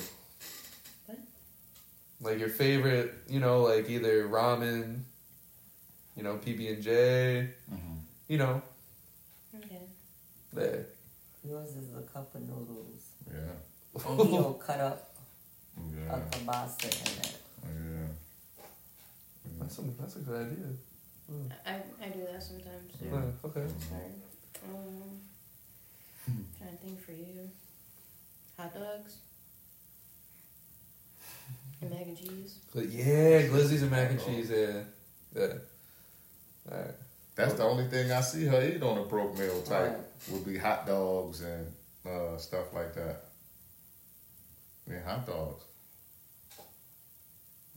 [1.07, 1.19] What?
[2.21, 5.03] Like your favorite, you know, like either ramen,
[6.17, 7.99] you know, PB and J, Mhm.
[8.29, 8.63] you know,
[9.55, 9.83] Okay.
[10.53, 10.87] there.
[11.45, 13.11] Yours is a cup of noodles.
[13.31, 15.15] Yeah, And he'll cut up
[15.95, 17.37] yeah, a kielbasa in it.
[17.65, 18.09] yeah.
[19.61, 20.67] That's a, that's a good idea.
[21.67, 21.75] I,
[22.05, 23.07] I do that sometimes too.
[23.07, 23.67] Yeah, okay.
[23.89, 24.03] Sorry.
[24.69, 25.21] Um,
[26.59, 27.51] trying to think for you.
[28.59, 29.17] Hot dogs.
[31.81, 32.59] And mac and cheese.
[32.75, 34.51] Yeah, glizzies and mac and cheese.
[34.51, 34.83] Yeah,
[35.35, 35.53] yeah.
[36.71, 36.95] All right.
[37.35, 39.97] That's the only thing I see her eat on a broke meal type Right.
[40.31, 41.67] would be hot dogs and
[42.07, 43.25] uh, stuff like that.
[44.89, 45.65] Yeah, hot dogs.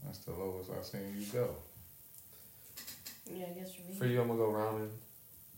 [0.04, 1.48] That's the lowest I've seen you go.
[3.30, 3.98] Yeah, I guess for me.
[3.98, 4.88] For you, I'm gonna go ramen.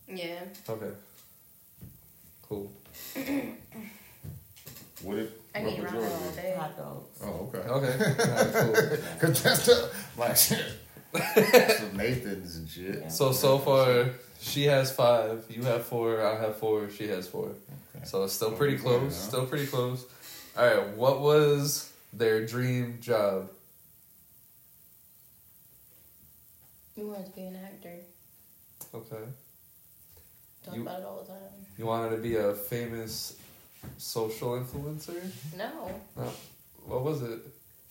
[0.09, 0.41] Yeah.
[0.69, 0.91] Okay.
[2.49, 2.73] Cool.
[5.05, 5.41] Would it?
[5.55, 6.55] I what can ramen yours all day.
[6.59, 7.21] Hot dogs.
[7.23, 7.69] Oh, okay.
[7.69, 7.95] Okay.
[8.19, 8.53] All right.
[8.55, 8.99] Cool.
[9.21, 10.65] Cause that's the like shit.
[11.79, 13.01] Some Nathan's and shit.
[13.03, 13.09] Yeah.
[13.09, 14.07] So so far,
[14.41, 15.45] she has five.
[15.49, 16.23] You have four.
[16.25, 16.91] I have four.
[16.91, 17.49] She has four.
[17.95, 18.05] Okay.
[18.05, 19.03] So it's still pretty close.
[19.03, 19.29] Yeah.
[19.29, 20.05] Still pretty close.
[20.57, 20.89] All right.
[20.97, 23.51] What was their dream job?
[26.99, 27.95] You wanted to be an actor.
[28.93, 29.25] Okay.
[30.65, 31.39] Talk You- about it all the time.
[31.79, 33.37] You wanted to be a famous
[33.99, 35.23] social influencer?
[35.57, 35.71] No.
[36.17, 36.33] No.
[36.87, 37.39] What was it?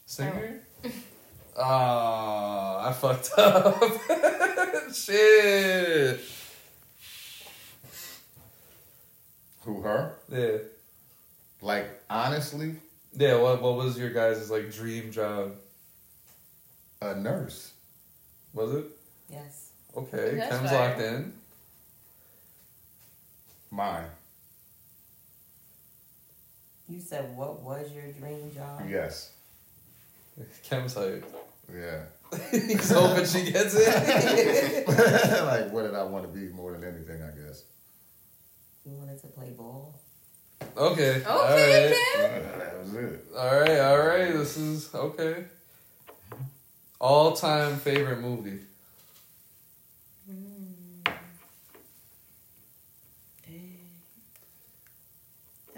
[0.06, 0.62] Singer?
[1.60, 3.82] Ah, I fucked up.
[4.94, 6.20] Shit.
[9.62, 10.14] Who her?
[10.32, 10.58] Yeah.
[11.60, 12.76] Like honestly,
[13.14, 15.54] Yeah, what what was your guys' like dream job?
[17.02, 17.72] a nurse.
[18.54, 18.86] Was it?
[19.30, 19.72] Yes.
[19.96, 20.90] Okay, That's Kem's fire.
[20.90, 21.34] locked in.
[23.72, 24.06] Mine.
[26.90, 28.82] You said what was your dream job?
[28.90, 29.32] Yes.
[30.64, 31.24] Kem's hyped.
[31.74, 32.04] Yeah.
[32.52, 34.88] He's hoping she gets it.
[35.46, 37.22] like what did I want to be more than anything?
[37.22, 37.64] I guess.
[38.86, 40.00] You wanted to play ball?
[40.78, 41.22] okay.
[41.22, 41.96] Okay, Alright.
[42.16, 42.60] Kem.
[42.60, 43.26] that was it.
[43.36, 44.34] Alright, alright.
[44.34, 45.46] This is okay.
[47.02, 48.60] All time favorite movie.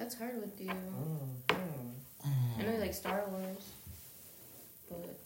[0.09, 0.69] That's hard with you.
[0.71, 2.57] Mm, mm.
[2.57, 3.63] I know you like Star Wars,
[4.89, 5.19] but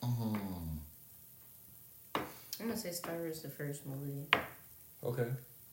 [0.00, 0.78] Mm.
[2.14, 4.28] I'm gonna say Star Wars the first movie.
[5.02, 5.26] Okay.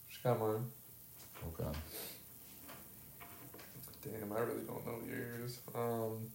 [0.10, 0.66] She got mine.
[1.54, 1.78] Okay.
[4.02, 5.60] Damn, I really don't know yours.
[5.76, 6.32] Um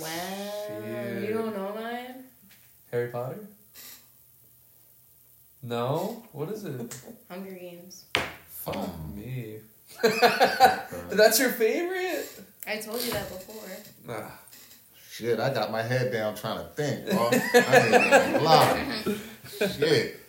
[0.00, 1.28] Wow, Shit.
[1.28, 2.24] you don't know mine?
[2.90, 3.46] Harry Potter?
[5.66, 6.22] No?
[6.30, 6.96] What is it?
[7.28, 8.04] Hunger Games.
[8.48, 9.56] Fuck me.
[11.10, 12.28] That's your favorite?
[12.68, 13.68] I told you that before.
[14.06, 14.30] Nah.
[15.10, 17.30] Shit, I got my head down trying to think, bro.
[17.32, 19.16] I ain't gonna lie.
[19.76, 20.20] Shit.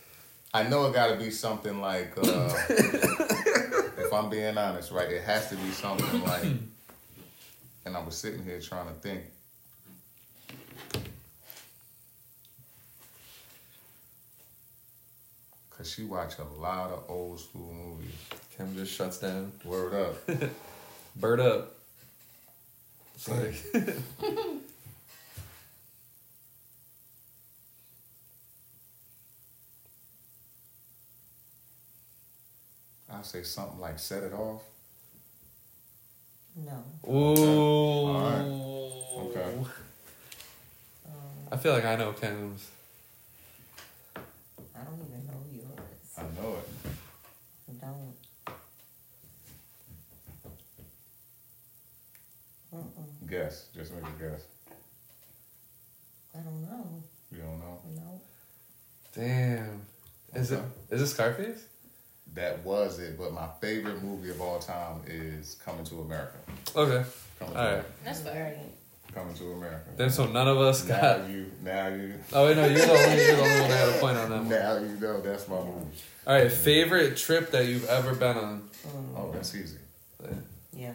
[0.56, 5.50] I know it gotta be something like, uh, if I'm being honest, right, it has
[5.50, 6.46] to be something like,
[7.86, 9.22] and I was sitting here trying to think.
[15.78, 18.16] Cause she watch a lot of old school movies.
[18.58, 19.52] Kem just shuts down.
[19.64, 20.30] Word up.
[21.16, 21.74] Bird up.
[23.16, 23.56] It's like
[33.10, 34.62] I'll say something like set it off.
[36.56, 36.84] No.
[37.08, 38.08] Ooh.
[38.08, 38.46] Alright.
[39.28, 39.54] Okay.
[41.06, 41.14] Um,
[41.52, 42.70] I feel like I know Kem's.
[44.16, 44.20] I
[44.84, 46.14] don't even know yours.
[46.18, 46.68] I know it.
[47.70, 48.16] I don't.
[52.74, 53.17] Mm-mm.
[53.30, 53.68] Guess.
[53.76, 54.42] Just make a guess.
[56.36, 57.04] I don't know.
[57.32, 57.80] You don't know.
[57.96, 58.22] No.
[59.16, 59.82] Damn.
[60.36, 60.62] Is Okay.
[60.92, 61.66] it is it Scarface?
[62.34, 63.18] That was it.
[63.18, 66.38] But my favorite movie of all time is Coming to America.
[66.76, 67.04] Okay.
[67.40, 67.72] Coming to All right.
[67.74, 67.90] America.
[68.06, 68.58] That's All fair.
[69.14, 69.90] Coming to America.
[69.96, 71.30] Then so none of us now got.
[71.30, 73.96] you, now you, Oh wait, no, you're the only you're the only one that had
[73.96, 74.50] a point on that one.
[74.50, 75.88] now you know that's my movie.
[76.28, 78.70] All right, favorite trip that you've ever been on.
[78.86, 79.78] Mm, Oh, that's easy.
[80.22, 80.30] yeah,
[80.74, 80.92] Yeah,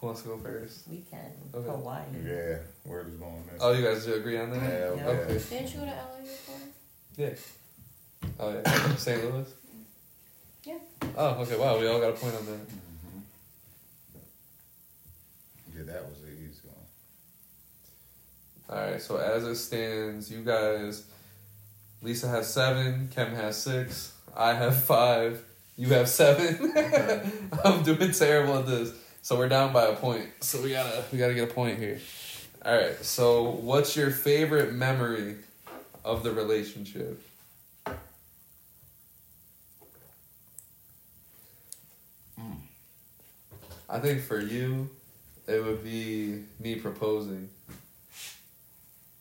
[0.00, 0.86] Who wants to go first?
[0.88, 1.18] we can.
[1.54, 1.68] Okay.
[1.70, 2.02] Hawaii.
[2.24, 2.58] yeah.
[2.84, 3.60] Word is going next.
[3.60, 4.60] Oh, you guys do agree on that?
[4.60, 5.04] Hell Yeah.
[5.04, 5.10] yeah.
[5.10, 5.38] Okay.
[5.50, 6.60] Didn't you go to LA before?
[7.16, 7.34] Yeah.
[8.38, 8.94] Oh yeah.
[8.96, 9.24] St.
[9.24, 9.48] Louis.
[10.64, 10.78] Yeah.
[11.16, 11.56] Oh, okay.
[11.58, 12.68] Wow, we all got a point on that.
[12.68, 13.22] Mhm.
[15.76, 16.86] Yeah, that was an easy one.
[18.78, 19.02] All right.
[19.02, 21.04] So as it stands, you guys,
[22.02, 25.42] Lisa has seven, Kem has six, I have five,
[25.76, 26.72] you have seven.
[27.64, 28.92] I'm doing terrible at this.
[29.28, 30.26] So we're down by a point.
[30.40, 32.00] So we gotta we gotta get a point here.
[32.64, 32.96] All right.
[33.04, 35.36] So what's your favorite memory
[36.02, 37.20] of the relationship?
[43.86, 44.88] I think for you,
[45.46, 47.50] it would be me proposing.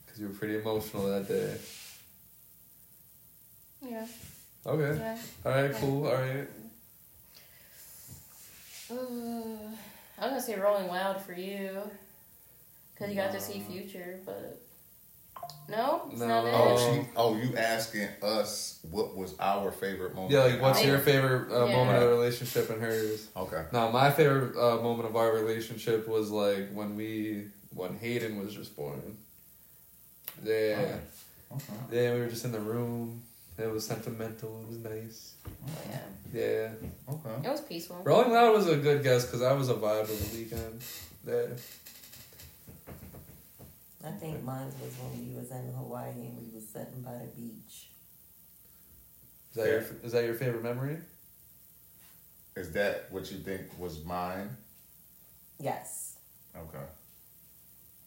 [0.05, 1.57] Because you were pretty emotional that day.
[3.81, 4.07] Yeah.
[4.65, 4.97] Okay.
[4.97, 5.17] Yeah.
[5.45, 6.07] Alright, cool.
[6.07, 6.47] Alright.
[8.89, 9.36] Uh,
[10.17, 11.79] I was gonna say Rolling Loud for you,
[12.97, 14.59] cause you got to see Future, but
[15.69, 16.27] no, it's No.
[16.27, 16.51] not it.
[16.55, 20.31] Oh, she, oh, you asking us what was our favorite moment?
[20.33, 21.75] Yeah, like what's I- your favorite uh, Yeah.
[21.75, 23.27] moment of the relationship and hers?
[23.35, 23.63] Okay.
[23.71, 27.45] Now, my favorite uh, moment of our relationship was like when we,
[27.75, 29.17] when Hayden was just born.
[30.43, 30.97] Yeah.
[31.51, 31.63] Okay.
[31.91, 33.21] Yeah, we were just in the room.
[33.57, 34.61] It was sentimental.
[34.61, 35.33] It was nice.
[35.45, 35.99] Oh, yeah,
[36.31, 36.69] Yeah.
[37.09, 37.47] Okay.
[37.47, 38.01] it was peaceful.
[38.03, 40.81] Rolling Loud was a good guess because I was a vibe of the weekend.
[41.25, 41.47] Yeah.
[44.05, 47.25] I think mine was when we was in Hawaii and we was sitting by the
[47.35, 47.87] beach.
[49.51, 50.97] Is that your is that your favorite memory?
[52.55, 54.55] Is that what you think was mine?
[55.59, 56.17] Yes.
[56.55, 56.85] Okay.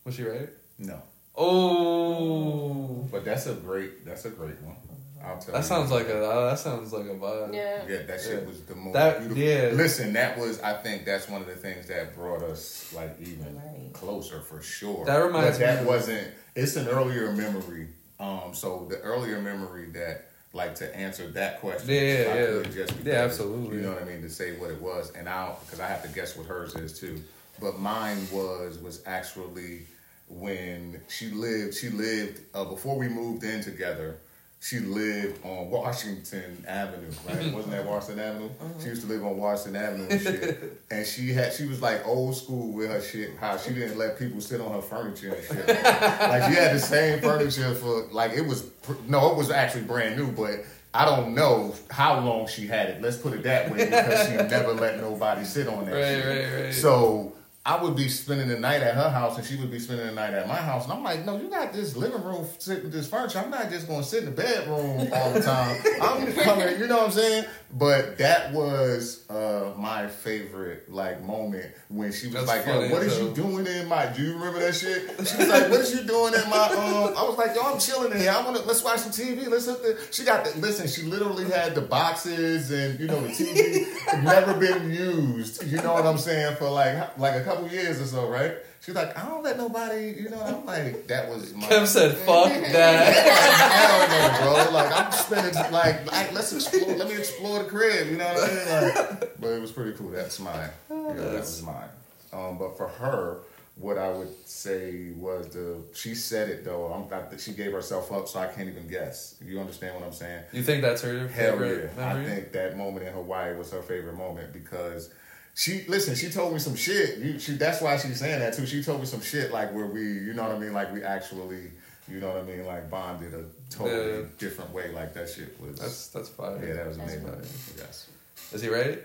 [0.04, 0.48] Was she right?
[0.78, 1.02] No.
[1.36, 4.04] Oh, But that's a great.
[4.06, 4.76] That's a great one.
[5.22, 5.52] I'll tell you.
[5.60, 7.54] that sounds like a uh, that sounds like a vibe.
[7.54, 7.82] Yeah.
[7.88, 8.48] Yeah, that shit Yeah.
[8.48, 9.42] was the most That- beautiful.
[9.42, 9.70] yeah.
[9.74, 10.60] Listen, that was.
[10.60, 13.92] I think that's one of the things that brought us like even Right.
[13.92, 15.04] closer for sure.
[15.04, 16.28] That reminds but that me of- wasn't.
[16.56, 17.88] It's an earlier memory.
[18.18, 18.52] Um.
[18.54, 20.26] So the earlier memory that.
[20.52, 22.02] Like to answer that question, Yeah, I
[22.40, 22.46] yeah.
[22.46, 23.76] could just Yeah, absolutely.
[23.76, 26.02] You know what I mean to say what it was, and I because I have
[26.02, 27.22] to guess what hers is too.
[27.60, 29.86] But mine was was actually
[30.28, 31.74] when she lived.
[31.74, 34.18] She lived uh, before we moved in together.
[34.62, 37.38] She lived on Washington Avenue, right?
[37.38, 37.56] Mm-hmm.
[37.56, 38.50] Wasn't that Washington Avenue?
[38.58, 38.88] She mm-hmm.
[38.88, 40.82] used to live on Washington Avenue and shit.
[40.90, 43.36] and she had she was like old school with her shit.
[43.38, 45.66] How she didn't let people sit on her furniture and shit.
[45.66, 48.68] like she had the same furniture for like it was
[49.08, 53.02] no, it was actually brand new, but I don't know how long she had it.
[53.02, 56.52] Let's put it that way because she never let nobody sit on that Right, shit.
[56.52, 56.74] right, right.
[56.74, 57.32] So
[57.66, 60.12] I would be spending the night at her house and she would be spending the
[60.12, 60.84] night at my house.
[60.84, 63.38] And I'm like, no, you got this living room sitting this furniture.
[63.38, 65.78] I'm not just going to sit in the bedroom all the time.
[66.02, 67.44] I'm coming, you know what I'm saying?
[67.72, 72.92] But that was uh, my favorite like moment when she was That's like, funny yo,
[72.92, 75.10] what as you doing in my, do you remember that shit?
[75.30, 77.78] She was like, what is you doing in my, um, I was like, yo, I'm
[77.78, 78.30] chilling in here.
[78.30, 79.46] I want to, let's watch some TV.
[79.48, 83.20] Let's hit the, she got the, listen, she literally had the boxes and, you know,
[83.20, 85.62] the TV never been used.
[85.70, 86.56] You know what I'm saying?
[86.56, 88.54] For like, like a couple years or so, right?
[88.80, 91.66] She's like, I don't let nobody, you know, I'm like, that was my.
[91.66, 94.72] Kev said, "Fuck that." Hell no, bro.
[94.72, 96.96] Like I'm spending like, like let's explore.
[96.96, 98.10] Let me explore the crib.
[98.10, 98.94] You know what I mean?
[98.94, 100.10] Like, but it was pretty cool.
[100.10, 100.70] That's mine.
[100.88, 101.88] That was mine.
[102.32, 103.38] Um, but for her,
[103.76, 106.86] what I would say was the she said it though.
[106.86, 109.36] I'm I, she gave herself up, so I can't even guess.
[109.44, 110.44] You understand what I'm saying?
[110.52, 112.06] You think that's her Hell favorite yeah!
[112.14, 112.24] memory?
[112.24, 115.12] I think that moment in Hawaii was her favorite moment because
[115.54, 116.14] she listen.
[116.14, 117.18] She told me some shit.
[117.18, 118.66] You, she, that's why she's saying that too.
[118.66, 121.02] She told me some shit like where we, you know what I mean, like we
[121.02, 121.70] actually,
[122.08, 124.24] you know what I mean, like bonded a totally Yeah.
[124.38, 124.90] different way.
[124.92, 125.78] Like that shit was.
[125.78, 126.58] That's that's fire.
[126.64, 127.28] yeah, that was That's amazing.
[127.32, 127.42] fire.
[127.78, 128.06] Yes.
[128.52, 128.98] Is he right?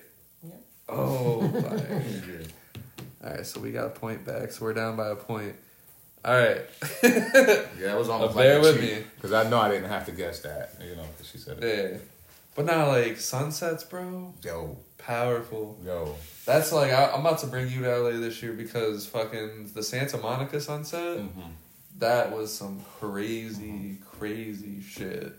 [0.44, 0.52] Yeah.
[0.90, 1.42] Oh.
[2.28, 2.48] Yeah.
[3.24, 4.52] All right, so we got a point back.
[4.52, 5.56] So we're down by a point.
[6.24, 6.62] All right.
[7.04, 9.04] Yeah, it was almost Uh, like bear a with cheat, me.
[9.16, 10.74] because I know I didn't have to guess that.
[10.80, 11.92] You know, because she said it.
[11.94, 11.98] yeah.
[12.56, 15.78] But now, like sunsets, bro, Yo, powerful.
[15.86, 16.16] yo.
[16.46, 19.82] That's like I, I'm about to bring you to LA this year because fucking the
[19.84, 21.18] Santa Monica sunset.
[21.18, 21.42] Mm-hmm.
[22.00, 25.34] That was some crazy, crazy shit.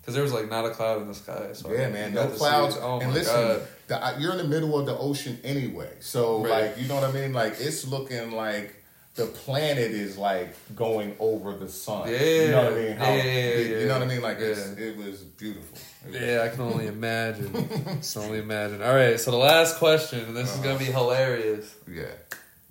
[0.00, 1.54] Because there was like not a cloud in the sky.
[1.54, 2.76] So Yeah, man, no clouds.
[2.78, 4.14] Oh and my listen, god.
[4.16, 6.66] the, you're in the middle of the ocean anyway, so Right.
[6.66, 7.32] like, you know what I mean?
[7.32, 8.83] Like, it's looking like
[9.14, 12.08] the planet is like going over the sun.
[12.10, 12.18] Yeah.
[12.20, 12.96] you know what I mean.
[12.96, 14.22] How, Yeah, yeah, you know what I mean.
[14.22, 14.84] Like it's, Yeah.
[14.86, 15.78] it was beautiful.
[16.06, 17.52] It was- Yeah, I can only imagine.
[17.98, 18.82] Just only imagine.
[18.82, 20.98] All right, so the last question, and this is gonna be uh-huh.
[21.00, 21.74] hilarious.
[21.88, 22.06] yeah.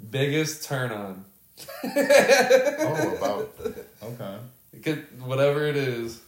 [0.10, 1.26] Biggest turn on.
[1.86, 3.56] Oh, about
[4.04, 4.38] okay.
[4.74, 6.20] It could, whatever it is.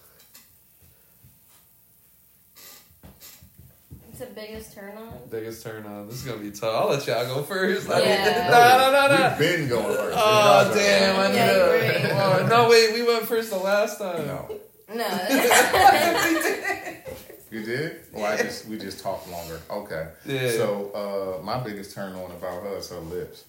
[4.20, 5.13] The biggest turn on.
[5.30, 6.07] Biggest turn on.
[6.07, 6.76] This is gonna be tough.
[6.76, 7.89] I'll let y'all go first.
[7.89, 8.26] I Yeah.
[8.26, 9.36] mean, no, no, no, no.
[9.39, 10.18] We've been going first.
[10.20, 11.20] Oh damn!
[11.20, 11.70] I Yeah, know.
[11.70, 12.11] great.
[12.11, 14.26] Oh, no, wait, we went first the last time.
[14.28, 14.47] No,
[14.93, 15.05] No.
[17.51, 17.97] you did.
[18.13, 19.59] Well, I just we just talked longer.
[19.70, 20.07] Okay.
[20.26, 20.51] Yeah.
[20.51, 20.91] So
[21.39, 23.45] uh, my biggest turn on about her is her lips.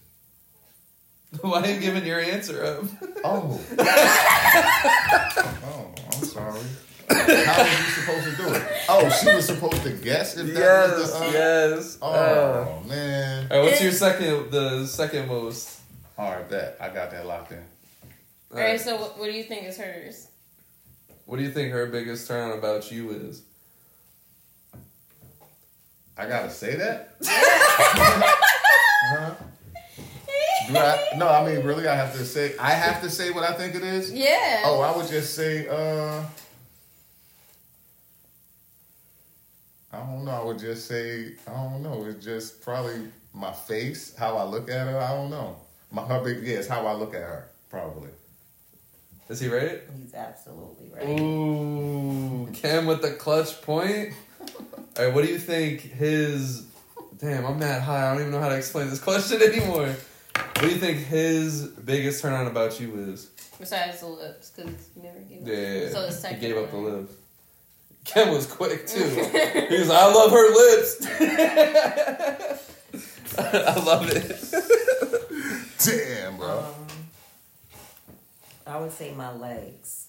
[1.41, 2.85] Why are you giving your answer up?
[3.25, 3.61] Oh.
[3.79, 6.61] oh, I'm sorry.
[7.09, 8.63] How was you supposed to do it?
[8.89, 11.19] Oh, she was supposed to guess if that yes, was the.
[11.27, 11.99] Uh, yes.
[12.03, 12.13] Oh
[12.85, 13.49] Uh, man.
[13.51, 14.51] all right, what's your second?
[14.51, 15.81] The second most.
[16.19, 17.59] All right, that I got that locked in.
[17.59, 18.81] All Alright, right.
[18.81, 20.29] so what, what do you think is hers?
[21.27, 23.43] What do you think her biggest turn on about you is?
[26.17, 27.17] I gotta say that.
[27.25, 29.35] huh?
[30.69, 31.87] Do I, no, I mean really.
[31.87, 32.55] I have to say.
[32.59, 34.13] I have to say what I think it is.
[34.13, 34.63] Yeah.
[34.65, 35.69] Oh, I would just say.
[35.69, 36.23] uh
[39.97, 40.31] I don't know.
[40.31, 41.33] I would just say.
[41.47, 42.05] I don't know.
[42.05, 44.99] It's just probably my face, how I look at her.
[44.99, 45.57] I don't know.
[45.91, 47.49] My her big yeah, it's how I look at her.
[47.71, 48.11] Probably.
[49.29, 49.81] Is he right?
[50.01, 51.19] He's absolutely right.
[51.21, 54.13] Ooh, Kem with the clutch point.
[54.99, 56.67] All right, what do you think his?
[57.19, 58.07] Damn, I'm mad high.
[58.09, 59.95] I don't even know how to explain this question anymore.
[60.35, 63.31] What do you think his biggest turn on about you is?
[63.59, 65.49] Besides the lips, because you never gave up.
[65.49, 67.09] Yeah, So the second he gave up the one.
[68.07, 68.15] Lip.
[68.15, 69.05] Kem was quick too.
[69.69, 71.07] he was, I love her lips.
[73.39, 74.27] I love it.
[75.79, 76.59] Damn, bro.
[76.59, 76.87] Um,
[78.67, 80.07] I would say my legs.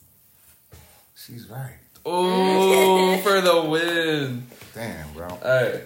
[1.16, 1.78] She's right.
[2.08, 4.48] Ooh, for the win.
[4.74, 5.28] Damn, bro.
[5.28, 5.84] All right.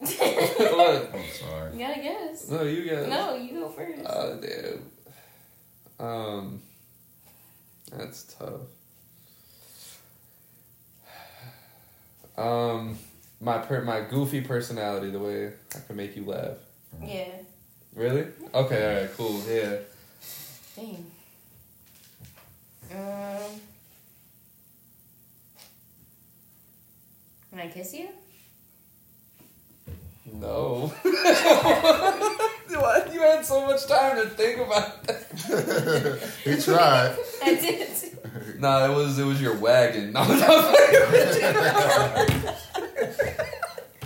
[0.00, 1.10] what?
[1.14, 1.72] I'm sorry.
[1.72, 2.50] You gotta guess.
[2.50, 3.08] No, you got.
[3.08, 4.02] No, you go first.
[4.04, 4.82] Oh damn.
[5.98, 6.60] Um,
[7.92, 8.60] that's tough.
[12.36, 12.98] Um,
[13.40, 16.56] my per my goofy personality, the way I can make you laugh.
[17.02, 17.28] yeah.
[17.94, 18.26] Really?
[18.52, 18.94] Okay.
[18.94, 19.16] All right.
[19.16, 19.42] Cool.
[19.48, 19.76] Yeah.
[20.76, 21.06] Dang.
[22.92, 23.60] Um.
[27.50, 28.08] Can I kiss you?
[30.32, 30.92] No.
[32.68, 33.02] what?
[33.16, 36.30] You had so much time to think about that.
[36.44, 37.16] he tried.
[37.42, 37.88] I did.
[38.60, 40.12] Nah, it was it was your wagon.
[40.16, 40.36] No, no.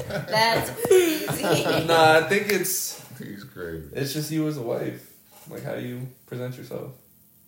[0.09, 1.87] That's crazy.
[1.87, 3.89] nah, I think it's He's crazy.
[3.93, 5.07] it's just you as a wife.
[5.49, 6.93] Like how do you present yourself.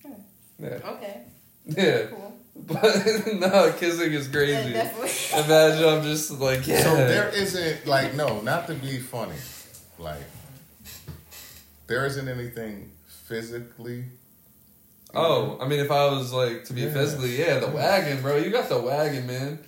[0.05, 0.13] Hmm.
[0.59, 0.79] Yeah.
[0.85, 1.23] Okay.
[1.67, 2.07] Yeah.
[2.07, 2.37] Cool.
[2.67, 4.73] But no, kissing is crazy.
[4.73, 5.11] definitely.
[5.45, 6.83] Imagine I'm just like yeah.
[6.83, 9.37] So there isn't like no, not to be funny,
[9.99, 10.23] like
[11.87, 12.93] there isn't anything
[13.27, 14.05] physically.
[15.15, 16.93] Oh, I mean, if I was like to be Yeah.
[16.93, 18.37] physically, yeah, the wagon, bro.
[18.37, 19.59] You got the wagon, man.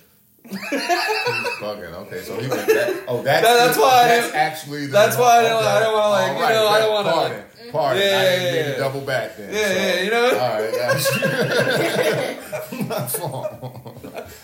[0.47, 1.93] He's bugging.
[2.05, 3.03] Okay, so he went that.
[3.07, 4.85] Oh, that's That- that's why That's didn't- actually.
[4.87, 7.11] The, that's why I didn't- I don't wanna, like, All you know, I don't wanna,
[7.11, 7.43] Pardon,
[7.75, 8.77] Yeah, I didn't yeah, yeah.
[8.77, 9.53] double back then.
[9.53, 10.39] Yeah, so- yeah, you know?
[10.39, 11.05] All right, that's
[12.89, 13.51] My fault.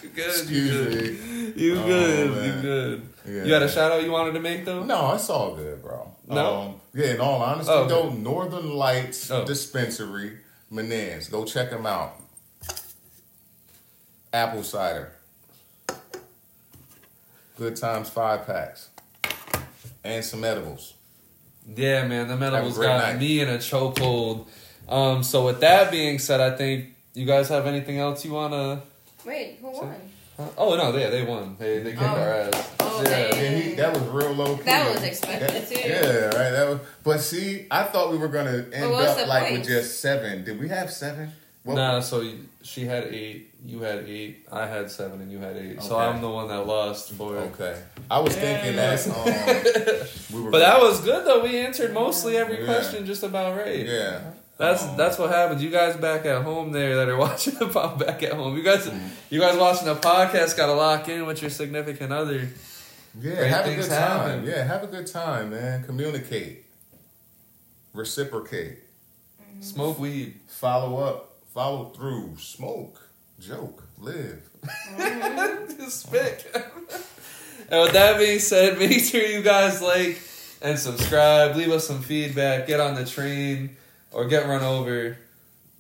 [0.04, 0.28] You good?
[0.30, 1.56] Excuse you good.
[1.56, 1.64] me.
[1.64, 2.30] You Oh, good?
[2.30, 2.62] You man.
[2.62, 3.10] good?
[3.28, 3.44] Yeah.
[3.44, 4.84] You had a shout out you wanted to make though?
[4.84, 6.12] No, it's all good, bro.
[6.28, 6.56] No?
[6.62, 7.90] Um, yeah, in all honesty, Oh, okay.
[7.90, 9.46] though, Northern Lights Oh.
[9.46, 10.38] Dispensary,
[10.72, 11.30] Menands.
[11.30, 12.16] Go check them out.
[14.34, 15.12] Apple cider.
[17.58, 18.90] Good times five packs.
[20.04, 20.94] And some edibles.
[21.68, 23.20] Yeah, man, the Have a medals got night.
[23.20, 24.48] me in a chokehold.
[24.90, 28.82] Um, so with that being said, I think you guys have anything else you wanna?
[29.26, 29.96] Wait, who won?
[30.38, 30.48] Huh?
[30.58, 31.56] Oh no, yeah, they won.
[31.60, 32.08] They they kicked Oh.
[32.08, 32.70] our ass.
[32.80, 33.10] Oh, yeah.
[33.10, 34.64] they- Yeah, he, that was real low key.
[34.64, 35.80] That was expected, That- too.
[35.88, 36.52] Yeah, right.
[36.52, 39.60] That was, but see, I thought we were gonna end up like point?
[39.60, 40.44] with just seven.
[40.44, 41.32] Did we have seven?
[41.64, 42.28] What- Nah, so
[42.64, 45.82] she had eight, you had eight, I had seven, and you had eight.
[45.84, 47.40] So I'm the one that lost for it.
[47.54, 47.80] Okay.
[48.10, 50.52] I was thinking that um, we were.
[50.52, 51.44] But that was good though.
[51.44, 52.66] We answered mostly every Yeah.
[52.66, 53.86] question just about right.
[53.86, 54.22] yeah.
[54.58, 55.62] That's Um, that's what happens.
[55.64, 58.58] You guys back at home there that are watching the pod back at home.
[58.58, 58.90] You guys
[59.30, 62.50] you guys watching the podcast gotta lock in with your significant other.
[63.20, 64.30] Yeah, Great have a things good time.
[64.30, 64.46] happen.
[64.46, 65.84] Yeah, have a good time, man.
[65.84, 66.64] Communicate,
[67.94, 68.80] reciprocate,
[69.62, 70.36] Smoke weed.
[70.48, 74.50] follow up, follow through, smoke, joke, live.
[75.90, 76.56] Spit.
[77.70, 80.22] And with that being said, make sure you guys like
[80.62, 81.56] and subscribe.
[81.56, 82.68] Leave us some feedback.
[82.68, 83.78] Get on the train
[84.12, 85.18] or get run over,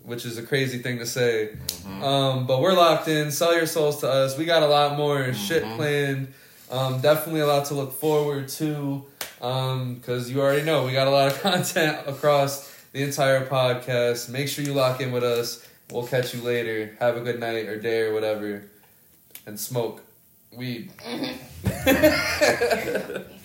[0.03, 1.57] which is a crazy thing to say.
[2.01, 3.30] Um, but we're locked in.
[3.30, 4.38] Sell your souls to us.
[4.38, 6.34] We got a lot more shit planned.
[6.69, 9.03] Um, definitely a lot to look forward to.
[9.39, 14.30] Because you already know we got a lot of content across the entire podcast.
[14.30, 15.66] Make sure you lock in with us.
[15.92, 16.96] We'll catch you later.
[17.00, 18.64] Have a good night or day or whatever.
[19.46, 20.02] And smoke
[20.52, 20.92] weed.
[21.00, 21.38] Mm-hmm.